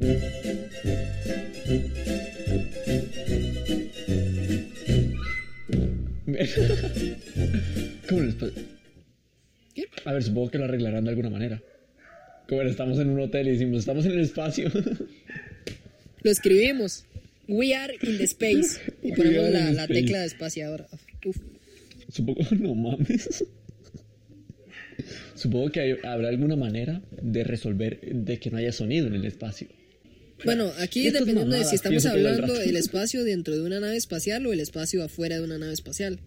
[8.10, 8.48] ¿Cómo les pa-
[9.74, 9.84] ¿Qué?
[10.06, 11.62] A ver, supongo que lo arreglarán de alguna manera.
[12.48, 14.72] Como era, estamos en un hotel y decimos, estamos en el espacio.
[16.24, 17.06] Lo escribimos.
[17.48, 18.80] We are in the space.
[19.04, 20.88] Y ponemos la, la tecla de espaciadora.
[21.26, 21.38] Uf.
[22.10, 23.44] supongo, no mames.
[25.36, 29.26] Supongo que hay- habrá alguna manera de resolver de que no haya sonido en el
[29.26, 29.68] espacio.
[30.44, 34.46] Bueno, aquí Estas dependiendo de si estamos hablando del espacio dentro de una nave espacial
[34.46, 36.20] o el espacio afuera de una nave espacial.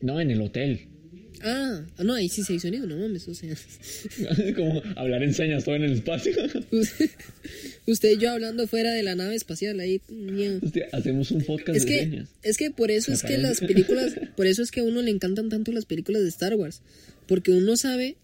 [0.00, 0.86] No, en el hotel.
[1.42, 3.54] Ah, ah, no, ahí sí se hay sonido, no mames, o sea.
[4.56, 6.32] Como hablar en señas todo en el espacio.
[7.86, 10.00] Usted y yo hablando fuera de la nave espacial, ahí.
[10.62, 12.28] Hostia, hacemos un podcast Es de que, señas.
[12.42, 15.02] es que por eso Me es que las películas, por eso es que a uno
[15.02, 16.82] le encantan tanto las películas de Star Wars,
[17.26, 18.16] porque uno sabe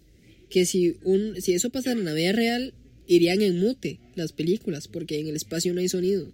[0.51, 2.75] que si un, si eso pasara en la vida real,
[3.07, 6.33] irían en mute las películas, porque en el espacio no hay sonido.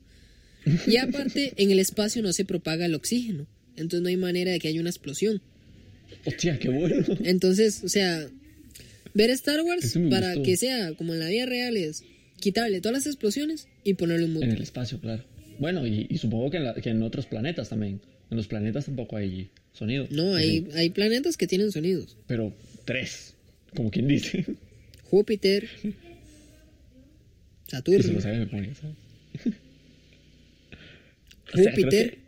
[0.87, 4.59] Y aparte, en el espacio no se propaga el oxígeno, entonces no hay manera de
[4.59, 5.43] que haya una explosión.
[6.25, 7.05] Hostia, qué bueno.
[7.25, 8.29] Entonces, o sea,
[9.15, 10.43] ver Star Wars me para gustó.
[10.45, 12.03] que sea como en la vida real es
[12.41, 14.47] quitarle todas las explosiones y ponerle un mute.
[14.47, 15.25] En el espacio, claro.
[15.59, 18.01] Bueno, y, y supongo que en, la- que en otros planetas también.
[18.31, 20.07] En los planetas tampoco hay sonido.
[20.11, 22.17] No, hay, hay planetas que tienen sonidos.
[22.27, 23.35] Pero tres,
[23.77, 24.45] como quien dice.
[25.05, 25.69] Júpiter,
[27.69, 28.97] Saturno, lo sabe memoria, ¿sabes?
[31.55, 32.19] O sea, Júpiter, que-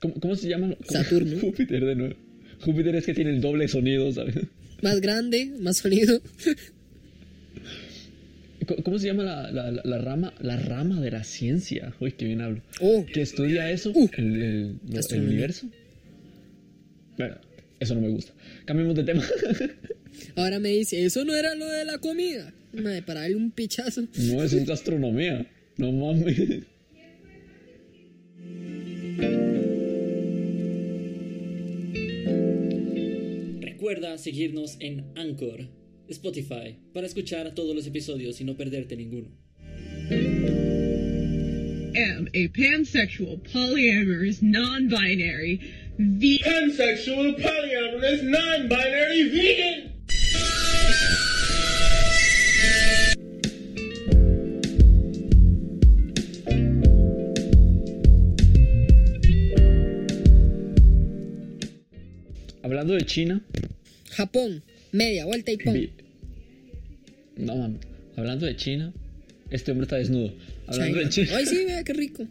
[0.00, 0.68] ¿cómo, cómo se llama?
[0.86, 1.38] ¿Cómo- Saturno.
[1.40, 2.14] Júpiter de nuevo.
[2.60, 4.34] Júpiter es que tiene el doble sonido, ¿sabes?
[4.82, 6.20] más grande, más sonido.
[8.84, 10.34] ¿Cómo se llama la, la- la- la rama?
[10.40, 11.94] La rama de la ciencia.
[12.00, 12.60] Uy, qué bien hablo.
[12.80, 14.08] Oh, Que estudia eso, Uh.
[14.18, 14.78] el,
[15.12, 15.68] universo.
[17.16, 17.36] Bueno,
[17.80, 18.32] eso no me gusta.
[18.66, 19.24] Cambiemos de tema.
[20.36, 22.52] ahora me dice, eso no era lo de la comida.
[22.74, 24.02] Madre, para darle un pichazo.
[24.02, 25.46] no, eso es astronomía.
[25.78, 26.64] No mames.
[33.78, 35.68] Recuerda seguirnos en Anchor,
[36.08, 39.28] Spotify, para escuchar todos los episodios y no perderte ninguno.
[41.94, 45.60] am a pansexual, polyamorous, non-binary,
[45.96, 46.70] vegan.
[46.70, 49.87] pansexual, polyamorous, non-binary, vegan.
[62.78, 63.40] Hablando de China.
[64.12, 64.62] Japón,
[64.92, 65.90] media vuelta y vi-
[67.36, 67.80] No mames.
[68.16, 68.92] Hablando de China.
[69.50, 70.32] Este hombre está desnudo.
[70.68, 71.28] Hablando de China.
[71.34, 72.24] Ay, sí, vea qué rico.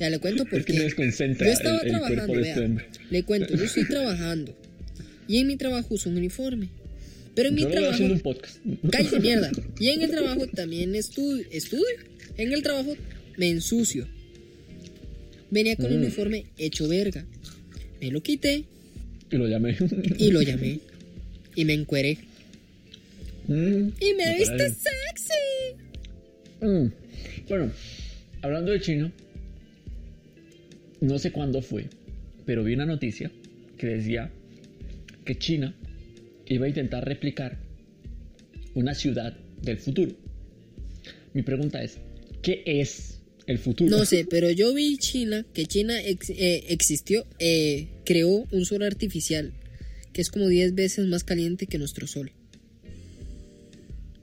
[0.00, 2.40] Ya le cuento por Es que me desconcentra Yo estaba el- el cuerpo trabajando, de
[2.40, 2.82] vea.
[2.86, 3.00] este.
[3.10, 4.56] Le cuento, yo estoy trabajando.
[5.28, 6.70] Y en mi trabajo uso un uniforme.
[7.34, 7.92] Pero en mi Yo trabajo.
[7.92, 8.56] haciendo un podcast.
[8.90, 9.50] Cállese mierda.
[9.80, 11.44] Y en el trabajo también estudio.
[11.50, 11.84] ¿Estudio?
[12.38, 12.96] En el trabajo
[13.36, 14.08] me ensucio.
[15.50, 16.04] Venía con un Mm.
[16.04, 17.26] uniforme hecho verga.
[18.04, 18.64] Me lo quité
[19.30, 19.76] Y lo llamé.
[20.18, 20.78] y lo llamé.
[21.56, 22.18] Y me encueré.
[23.48, 24.74] Mm, Y me viste parece.
[24.74, 25.76] sexy.
[26.60, 26.92] Mm.
[27.48, 27.72] Bueno,
[28.42, 29.10] hablando de China,
[31.00, 31.86] no sé cuándo fue,
[32.44, 33.30] pero vi una noticia
[33.78, 34.30] que decía
[35.24, 35.74] que China
[36.46, 37.56] iba a intentar replicar
[38.74, 40.12] una ciudad del futuro.
[41.32, 41.96] Mi pregunta es,
[42.42, 43.90] ¿qué es el futuro?
[43.90, 48.82] No sé, pero yo vi China, que China ex- eh, existió, eh, creó un sol
[48.82, 49.52] artificial
[50.12, 52.30] que es como 10 veces más caliente que nuestro sol.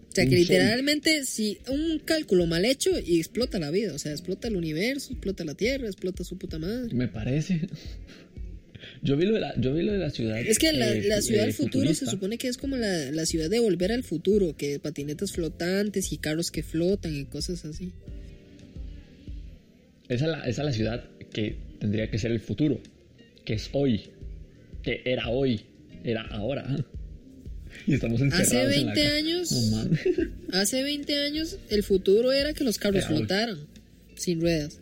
[0.09, 0.55] O sea, que Un sol.
[0.55, 5.11] literalmente, si un cálculo mal hecho y explota la vida, o sea, explota el universo,
[5.13, 6.93] explota la Tierra, explota su puta madre.
[6.93, 7.61] Me parece.
[9.03, 10.39] Yo vi lo de la, yo vi lo de la ciudad.
[10.39, 13.11] Es que la, eh, la ciudad eh, del futuro se supone que es como la,
[13.11, 17.63] la ciudad de volver al futuro, que patinetas flotantes y carros que flotan y cosas
[17.65, 17.91] así.
[20.13, 22.81] Esa es, la, esa es la ciudad que tendría que ser el futuro,
[23.45, 24.01] que es hoy,
[24.83, 25.61] que era hoy,
[26.03, 26.65] era ahora.
[27.87, 29.15] Y estamos encerrados Hace en la 20 casa.
[29.15, 29.89] años- No.
[30.59, 33.17] Hace 20 años el futuro era que los carros Era hoy.
[33.19, 33.59] flotaran
[34.17, 34.77] sin ruedas.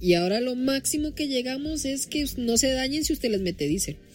[0.00, 3.66] Y ahora lo máximo que llegamos es que no se dañen si usted les mete
[3.68, 3.96] diésel.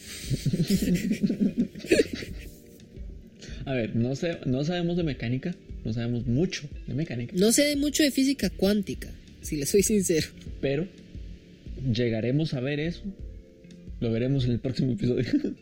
[3.66, 5.54] A ver, no, sé, no sabemos de mecánica,
[5.86, 9.10] no sabemos mucho de mecánica, No sé de mucho de física cuántica,
[9.42, 10.28] si le soy sincero.
[10.62, 10.88] pero
[11.94, 13.02] llegaremos a ver eso.
[14.00, 15.26] Lo veremos en el próximo episodio.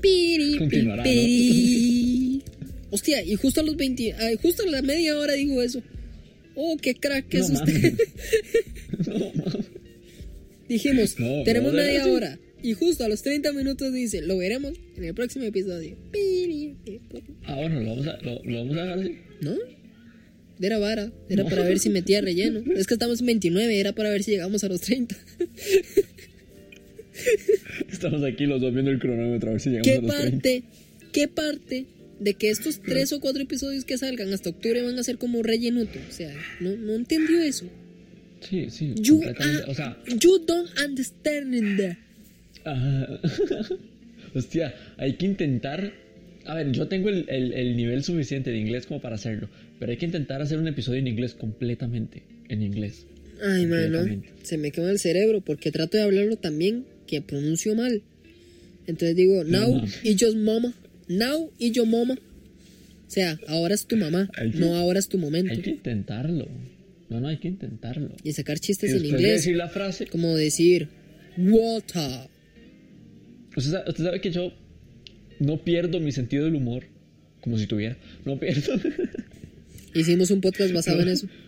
[0.00, 2.42] Piri, Continuará, pi, piri.
[2.90, 5.82] Hostia, y justo a los 20, ay, justo a la media hora digo eso.
[6.54, 7.98] Oh, qué crack que No es usted.
[9.06, 9.32] No.
[10.68, 12.38] Dijimos, No, tenemos no, media hora.
[12.62, 15.96] Y justo a los 30 minutos dice, lo veremos en el próximo episodio.
[17.46, 19.18] Ah, bueno, lo vamos a, lo, lo vamos a dejar así.
[19.40, 19.54] ¿No?
[20.60, 22.62] Era vara, era para ver si metía relleno.
[22.76, 25.16] Es que estamos en 29, era para ver si llegamos a los 30.
[27.90, 30.30] Estamos aquí los dos viendo el cronómetro a ver si llegamos ¿Qué a los 30.
[30.32, 30.62] parte,
[31.12, 31.86] qué parte
[32.20, 35.42] de que estos tres o cuatro episodios que salgan hasta octubre van a ser como
[35.42, 35.98] rellenuto?
[36.08, 37.66] O sea, no, no entendió eso.
[38.48, 41.96] Sí, sí, You, are- O sea, you don't understand that.
[42.66, 43.20] ah,
[44.34, 45.92] Hostia, hay que intentar.
[46.46, 49.90] A ver, yo tengo el, el- el nivel suficiente de inglés como para hacerlo, pero
[49.92, 52.22] hay que intentar hacer un episodio en inglés completamente.
[52.48, 53.06] En inglés.
[53.42, 54.04] Ay, mano,
[54.42, 58.02] se me quema el cerebro porque trato de hablarlo también que pronuncio mal.
[58.86, 59.88] Entonces digo, now Mama.
[60.02, 60.74] y your mama.
[61.08, 62.14] Now y your mama.
[63.06, 65.52] O sea, ahora es tu mamá, que- no ahora es tu momento.
[65.52, 66.46] Hay que intentarlo.
[67.10, 68.14] No, no, hay que intentarlo.
[68.22, 69.40] Y sacar chistes Y en después de inglés.
[69.42, 70.06] decir la frase.
[70.06, 70.88] Como decir,
[71.38, 72.28] water.
[73.56, 74.52] Usted sabe, usted sabe que yo
[75.38, 76.84] no pierdo mi sentido del humor.
[77.40, 77.96] Como si tuviera.
[78.24, 78.72] No pierdo.
[79.94, 81.28] Hicimos un podcast basado en eso.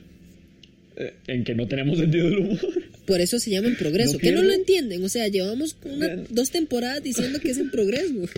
[0.99, 2.59] Eh, en que no tenemos sentido del humor.
[3.07, 4.14] Por eso se llama en progreso.
[4.14, 5.05] No ¿Qué no lo entienden?
[5.05, 8.14] O sea, llevamos una- dos temporadas diciendo que es en progreso.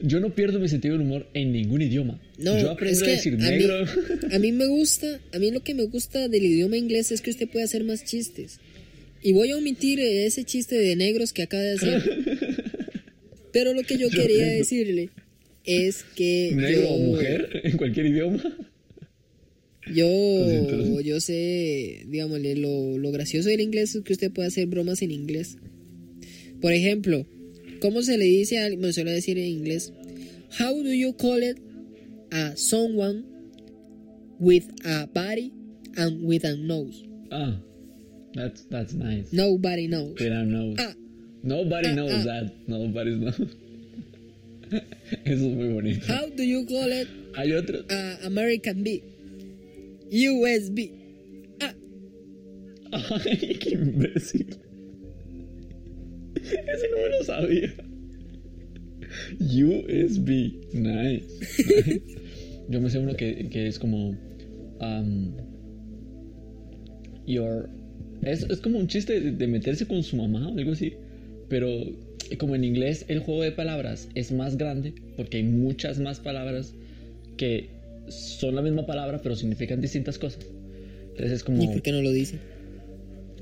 [0.00, 2.20] Yo no pierdo mi sentido del humor en ningún idioma.
[2.36, 3.86] No, yo aprendo es que a decir a mí, negro.
[4.32, 7.30] a mí me gusta, a mí lo que me gusta del idioma inglés es que
[7.30, 8.58] usted puede hacer más chistes.
[9.22, 12.61] Y voy a omitir ese chiste de negros que acaba de hacer.
[13.52, 15.10] Pero lo que yo quería decirle
[15.64, 18.42] es que negro o mujer en cualquier idioma.
[19.94, 25.02] yo, yo sé, digámosle, lo, lo gracioso del inglés es que usted puede hacer bromas
[25.02, 25.56] en inglés.
[26.60, 27.26] Por ejemplo,
[27.80, 28.80] ¿cómo se le dice a alguien?
[28.80, 29.92] Bueno, se lo voy a decir en inglés.
[30.60, 31.58] How do you call it
[32.30, 33.24] a someone
[34.38, 35.52] with a body
[35.96, 37.04] and with a nose?
[37.30, 37.60] Ah,
[38.34, 39.32] that's, that's nice.
[39.32, 40.14] Nobody knows.
[40.20, 40.76] Without nose.
[40.78, 40.94] Ah,
[41.42, 42.24] Nobody Ah, knows ah.
[42.24, 42.52] that.
[42.68, 43.38] Nobody knows.
[45.24, 46.06] Eso es muy bonito.
[46.06, 47.84] how do you call it Hay otro.
[47.90, 49.02] a American B?
[50.10, 50.90] USB.
[51.60, 51.74] Ah,
[52.92, 54.46] Ay, qué imbécil.
[56.36, 57.72] Ese no me lo sabía.
[59.40, 60.28] USB.
[60.74, 61.26] Nice.
[61.58, 62.00] nice.
[62.68, 64.16] Yo me sé uno que, que es como.
[64.80, 65.34] um,
[67.26, 67.68] your.
[68.22, 70.94] Es, es como un chiste de, de meterse con su mamá o algo así.
[71.52, 71.68] Pero
[72.38, 76.72] como en inglés el juego de palabras es más grande porque hay muchas más palabras
[77.36, 77.68] que
[78.08, 80.46] son la misma palabra pero significan distintas cosas.
[81.10, 82.38] Entonces es como ¿y por qué no lo dice?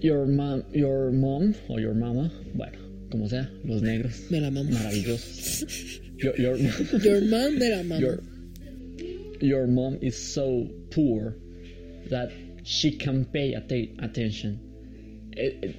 [0.00, 2.78] your mom, your mom o your mama, bueno,
[3.12, 4.70] como sea, los negros, Me la mamo.
[4.72, 6.00] maravillosos.
[6.18, 6.56] Your, your,
[7.00, 8.00] Your mom me la mamo.
[8.00, 8.22] your,
[9.40, 11.36] your mom is so poor
[12.08, 12.30] that
[12.64, 14.58] she can pay attention.
[15.36, 15.74] Eh, eh,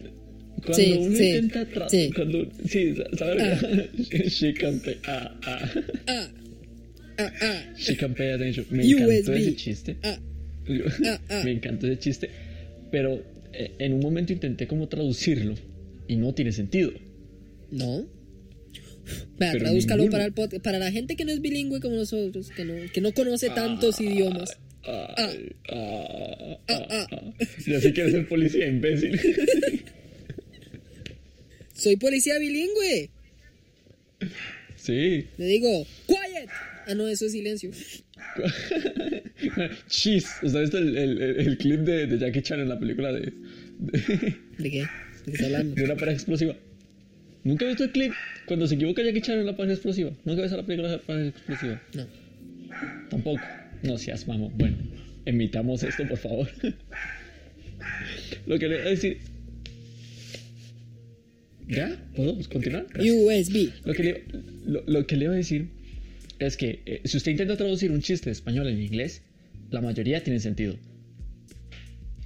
[0.58, 2.12] Cuando Sí, uno sí, intenta sí.
[2.16, 3.44] cuando sí, ¿sabes?
[3.64, 3.84] Ah.
[4.30, 5.70] she can pay ah, ah.
[6.08, 6.30] Ah,
[7.18, 8.66] ah, ah, she can pay attention.
[8.70, 9.30] Me encantó USB.
[9.38, 9.98] ese chiste.
[10.04, 10.20] ah.
[11.06, 11.42] Ah, ah.
[11.46, 12.30] Me encantó ese chiste.
[12.92, 15.56] Pero eh, en un momento intenté como traducirlo
[16.08, 16.92] y no tiene sentido.
[17.72, 18.06] No.
[19.40, 20.64] Vea, tradúzcalo para el podcast.
[20.64, 24.00] Para la gente que no es bilingüe como nosotros, que no, que no conoce tantos
[24.00, 24.58] idiomas.
[24.84, 27.08] Ay, ah, Ah, ah, ah.
[27.12, 27.34] ah.
[27.66, 29.20] Y así quieres ser policía, imbécil.
[31.82, 33.10] Soy policía bilingüe.
[34.76, 35.26] Sí.
[35.38, 36.48] Le digo, quiet.
[36.88, 37.72] Ah, no, eso es silencio.
[39.88, 40.28] Cheese.
[40.44, 43.34] ¿Usted visto el, el- el- clip de, de Jackie Chan en la película de,
[43.80, 44.00] de,
[44.60, 44.82] ¿De qué?
[44.82, 44.88] ¿De
[45.26, 45.76] qué está hablando?
[45.76, 46.56] de una pareja explosiva?
[47.44, 48.14] ¿Nunca has visto el clip
[48.46, 50.12] cuando se equivoca Jackie Chan en la pareja explosiva?
[50.26, 51.82] ¿Nunca ves la película de la pareja explosiva?
[51.96, 52.08] No.
[53.10, 53.42] Tampoco.
[53.84, 54.52] No seas mamón.
[54.58, 54.78] Bueno,
[55.26, 56.48] emitamos esto, por favor.
[58.46, 59.18] Lo que le voy a decir.
[61.72, 62.04] ¿Ya?
[62.16, 62.86] ¿Podemos continuar?
[63.00, 63.70] USB.
[63.86, 64.24] Lo que, le,
[64.66, 65.70] lo, lo que le iba a decir
[66.40, 69.22] es que eh, si usted intenta traducir un chiste de español en inglés,
[69.70, 70.78] la mayoría tiene sentido.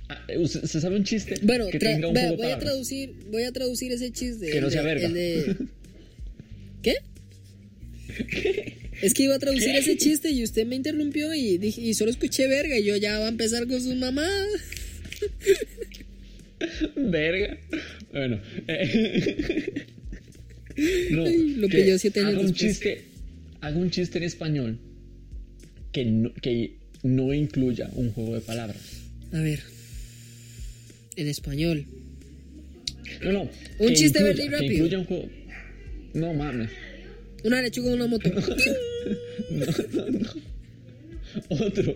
[0.09, 3.13] Ah, eh, ¿Usted se sabe un chiste Bueno, que tenga un vea, voy a traducir,
[3.31, 4.49] voy a traducir ese chiste.
[4.49, 5.09] Que no sea de- verga.
[6.81, 6.95] ¿Qué?
[9.01, 9.77] Es que iba a traducir ¿Qué?
[9.79, 13.19] ese chiste y usted me interrumpió y dije, y solo escuché verga y yo ya
[13.19, 14.27] va a empezar con su mamá.
[16.95, 17.57] Verga.
[18.15, 18.39] Bueno.
[18.67, 19.73] eh,
[21.11, 23.01] no, Ay, lo pilló siete años haga un chiste,
[23.61, 24.79] haga un chiste en español
[25.91, 28.77] que no, que no incluya un juego de palabras.
[29.33, 29.59] A ver.
[31.17, 31.85] En español.
[33.21, 33.49] No, no.
[33.79, 34.73] Un chiste incluya- verde y que rápido.
[34.73, 35.29] incluya un juego.
[36.13, 36.69] No mames.
[37.43, 38.29] Una lechuga en una moto.
[39.51, 40.29] No, no, no.
[41.49, 41.95] Otro.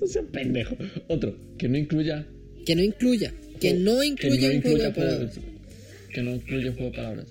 [0.00, 0.76] No sea pendejo.
[1.08, 1.34] Otro.
[1.56, 2.26] Que no incluya.
[2.66, 3.32] que no incluya.
[3.60, 5.38] Que no incluya un juego de palabras.
[6.12, 7.26] Que no incluya un juego de palabras.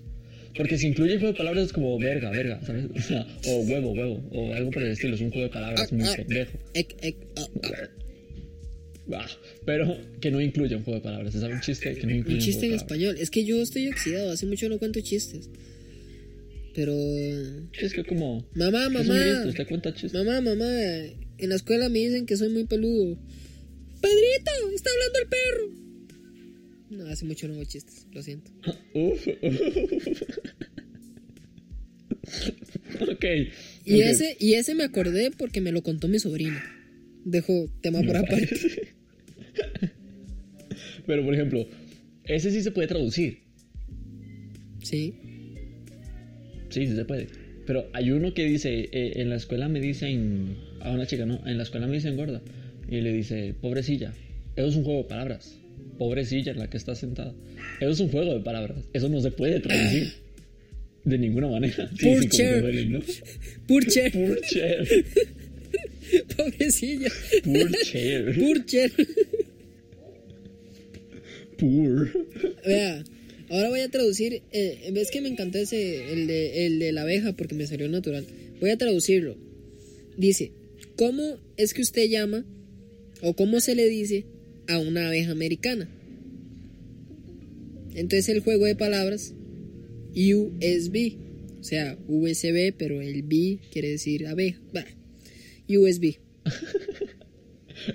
[0.55, 2.85] Porque si incluye juego de palabras es como verga, verga, ¿sabes?
[2.95, 5.15] O, sea, o huevo, huevo, o algo por el estilo.
[5.15, 6.15] Es un juego de palabras muy Ah, ah.
[6.17, 6.57] pendejo.
[6.73, 7.89] Ec, ec, ah, ah.
[9.11, 9.27] Ah,
[9.65, 11.33] pero que no incluya un juego de palabras.
[11.33, 13.11] ¿Se sabe un chiste que no incluye Un chiste en juego de palabras?
[13.13, 13.15] español.
[13.19, 14.31] Es que yo estoy oxidado.
[14.31, 15.49] Hace mucho no cuento chistes.
[16.75, 16.93] Pero.
[17.81, 18.45] Es que como.
[18.53, 19.45] Mamá, es un mamá.
[19.47, 20.13] usted cuenta chistes.
[20.13, 20.65] Mamá, mamá.
[21.37, 23.17] En la escuela me dicen que soy muy peludo.
[24.01, 25.78] Pedrito, está hablando el perro.
[26.89, 28.51] No, hace mucho no hago chistes, lo siento.
[33.01, 33.25] Ok.
[33.85, 34.07] Y ok.
[34.07, 36.59] ese, y ese me acordé porque me lo contó mi sobrino.
[37.25, 38.49] Dejo tema por aparte.
[41.05, 41.67] Pero, por ejemplo,
[42.23, 43.39] ese sí se puede traducir.
[44.83, 45.15] Sí.
[46.69, 47.27] Sí, sí se puede.
[47.65, 51.45] Pero hay uno que dice, eh, en la escuela me dicen, a una chica, ¿no?
[51.47, 52.41] En la escuela me dicen gorda.
[52.87, 54.13] Y le dice, pobrecilla.
[54.55, 55.58] Eso es un juego de palabras.
[55.97, 57.33] Pobrecilla en la que está sentada.
[57.79, 58.85] Eso es un juego de palabras.
[58.93, 60.13] Eso no se puede traducir.
[61.03, 61.89] De ninguna manera.
[61.97, 63.01] Sí, duele, ¿no?
[63.67, 64.11] Purcher.
[64.11, 64.87] Poor chair.
[66.37, 67.09] Pobrecilla.
[67.43, 68.35] Poor chair.
[68.35, 68.91] Purcher.
[71.57, 72.27] Poor.
[72.65, 73.03] Vea,
[73.49, 74.41] ahora voy a traducir.
[74.51, 77.87] Eh, ves que me encantó ese, el de, el de la abeja, porque me salió
[77.89, 78.25] natural.
[78.59, 79.37] Voy a traducirlo.
[80.17, 80.51] Dice:
[80.95, 82.45] ¿Cómo es que usted llama
[83.21, 84.25] o cómo se le dice
[84.69, 85.89] a una abeja americana?
[87.95, 89.33] Entonces el juego de palabras
[90.15, 91.17] USB,
[91.59, 94.59] o sea, USB, pero el B quiere decir abeja.
[94.73, 94.85] Bah,
[95.67, 96.15] USB.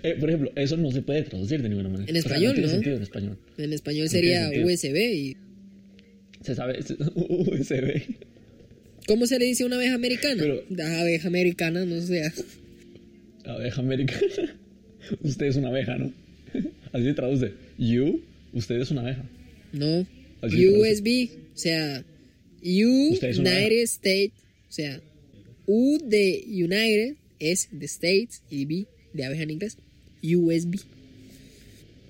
[0.02, 2.10] Eh, por ejemplo, eso no se puede traducir de ninguna manera.
[2.10, 2.72] En O sea, español, tiene ¿no?
[2.72, 3.38] sentido en español.
[3.58, 4.48] En sería.
[4.64, 4.96] USB.
[5.14, 5.36] ¿Y
[6.40, 6.82] Se sabe.
[6.82, 8.02] se- USB.
[9.06, 10.42] cómo se le dice a una abeja americana?
[10.42, 12.22] Pero- La abeja americana, no sé.
[13.44, 14.58] Abeja americana.
[15.22, 16.10] Usted es una abeja, ¿no?
[16.94, 17.52] Así se traduce.
[17.76, 18.22] You,
[18.52, 19.24] usted es una abeja.
[19.72, 20.06] No.
[20.42, 22.04] USB, o sea,
[22.62, 23.82] United.
[23.82, 24.32] States,
[24.68, 25.00] o sea,
[25.66, 29.76] U de United es de States y B de abeja en inglés.
[30.22, 30.76] USB.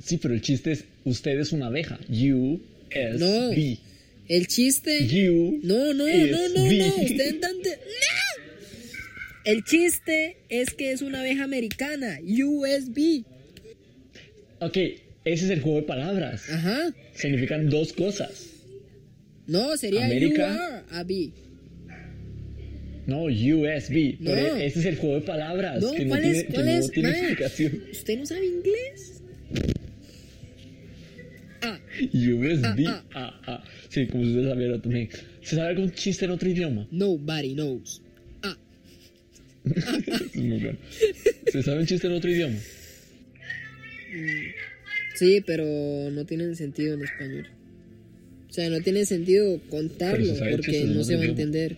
[0.04, 1.98] Sí, pero el chiste es, usted es una abeja.
[2.10, 2.60] You
[2.90, 3.50] es No.
[3.50, 3.78] B.
[4.28, 5.06] El chiste.
[5.06, 6.76] You No, no, no, no, B.
[6.78, 6.86] no.
[6.88, 7.70] Usted entiende.
[7.70, 8.44] ¡No!
[9.46, 12.18] El chiste es que es una abeja americana.
[12.22, 13.24] USB.
[14.66, 14.76] Ok,
[15.24, 16.48] ese es el juego de palabras.
[16.50, 16.92] Ajá.
[17.14, 18.50] Significan dos cosas.
[19.46, 20.84] No, sería América.
[20.90, 21.30] UR a B.
[23.06, 24.16] No, USB.
[24.20, 24.30] No.
[24.30, 25.82] Pero ese es el juego de palabras.
[25.82, 26.44] No, que no ¿cuál tiene, es?
[26.46, 26.90] que ¿Cuál no es?
[26.90, 27.82] tiene Mae, explicación.
[27.92, 29.22] ¿Usted no sabe inglés?
[31.62, 31.78] Ah,
[32.12, 32.86] USB.
[32.88, 33.64] Ah, Ah, ah.
[33.88, 35.08] Sí, como si usted sabiera también.
[35.42, 36.86] ¿Se sabe algún chiste en otro idioma?
[36.90, 38.02] nobody knows.
[38.42, 38.56] Ah,
[39.64, 40.78] Es muy bueno.
[41.52, 42.56] ¿Se sabe un chiste en otro idioma?
[45.16, 45.64] Sí, pero
[46.10, 47.46] no tienen sentido en español.
[48.48, 51.76] O sea, no tiene sentido contarlo porque no se va a entender.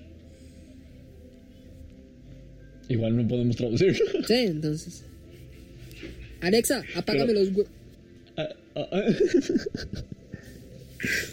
[2.88, 3.96] Igual no podemos traducirlo.
[4.26, 5.04] Sí, entonces.
[6.40, 7.66] Alexa, apágame Pero- los hue-
[8.36, 9.02] Ah, ah, ah.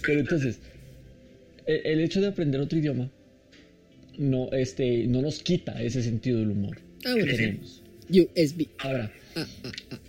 [0.05, 0.59] Pero entonces,
[1.67, 3.11] e- el hecho de aprender otro idioma
[4.17, 7.81] no, este, no nos quita ese sentido del humor Ah, bueno, que tenemos.
[8.09, 8.67] USB.
[8.79, 9.99] Ahora, Ah, ah,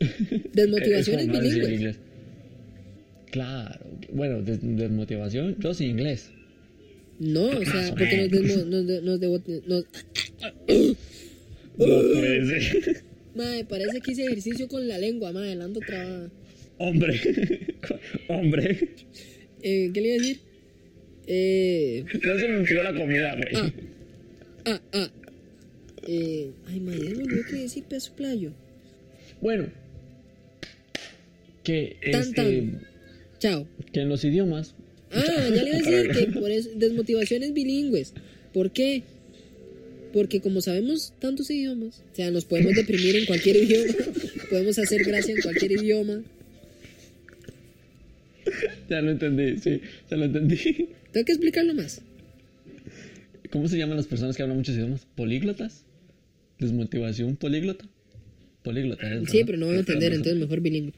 [1.00, 1.70] es decir en bilingües.
[1.72, 1.96] inglés.
[3.30, 6.30] Claro, bueno, des- desmotivación, yo sin inglés.
[7.18, 8.86] No, o sea, porque nos, desmo- nos,
[9.20, 9.84] de- nos,
[11.76, 11.84] No
[12.14, 13.02] puede ser.
[13.34, 16.28] Madre, parece que hice ejercicio con la lengua, madre, la ando trabada.
[16.78, 17.20] Hombre,
[18.28, 18.88] hombre,
[19.62, 20.38] Eh, ¿Qué le iba a decir?
[21.26, 23.54] Eh, no se me enfrió la comida, güey.
[23.54, 23.72] ah,
[24.64, 25.10] ah, ah.
[26.06, 28.52] Eh, ay, madre, me olvidó que decir peso playo.
[29.40, 29.66] Bueno,
[31.72, 32.80] que, Tan, este, tan.
[33.38, 33.68] Chao.
[33.92, 34.74] que en los idiomas
[35.10, 38.12] Ah, ya le iba a decir que por eso, desmotivaciones bilingües.
[38.52, 39.02] ¿Por qué?
[40.12, 43.94] Porque como sabemos tantos idiomas, o sea, nos podemos deprimir en cualquier idioma,
[44.50, 46.22] podemos hacer gracia en cualquier idioma.
[48.88, 50.56] Ya lo entendí, sí, ya lo entendí.
[51.12, 52.00] Tengo que explicarlo más.
[53.50, 55.06] ¿Cómo se llaman las personas que hablan muchos idiomas?
[55.14, 55.84] ¿Políglotas?
[56.58, 57.86] ¿Desmotivación políglota?
[58.62, 59.46] Políglota, es, Sí, ¿verdad?
[59.46, 60.92] pero no van a entender, entonces mejor bilingüe.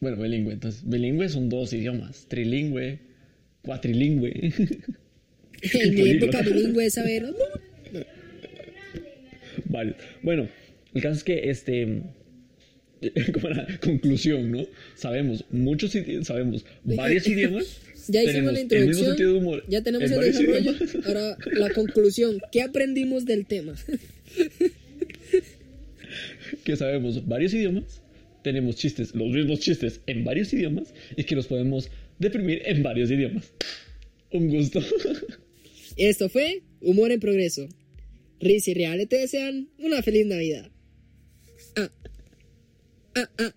[0.00, 0.82] Bueno, bilingüe, entonces.
[0.88, 2.98] Bilingüe son dos idiomas: trilingüe,
[3.62, 4.52] cuatrilingüe.
[5.62, 7.24] En mi época bilingüe es saber.
[9.64, 9.96] Varios.
[10.22, 10.48] Bueno,
[10.92, 12.02] el caso es que este.
[13.32, 14.66] Como la conclusión, ¿no?
[14.94, 17.80] Sabemos muchos idiomas, sabemos varios idiomas.
[18.06, 20.72] Ya hicimos la el mismo introducción, ya tenemos en el desarrollo.
[20.72, 21.06] idiomas.
[21.06, 22.38] Ahora la conclusión.
[22.52, 23.74] ¿Qué aprendimos del tema?
[26.64, 28.02] que sabemos varios idiomas,
[28.44, 33.10] tenemos chistes, los mismos chistes en varios idiomas y que los podemos deprimir en varios
[33.10, 33.52] idiomas.
[34.30, 34.80] Un gusto.
[35.96, 37.68] Esto fue Humor en Progreso.
[38.40, 40.70] Riz y Reale te desean una feliz Navidad.
[41.76, 41.90] Ah,
[43.16, 43.54] ah, ah.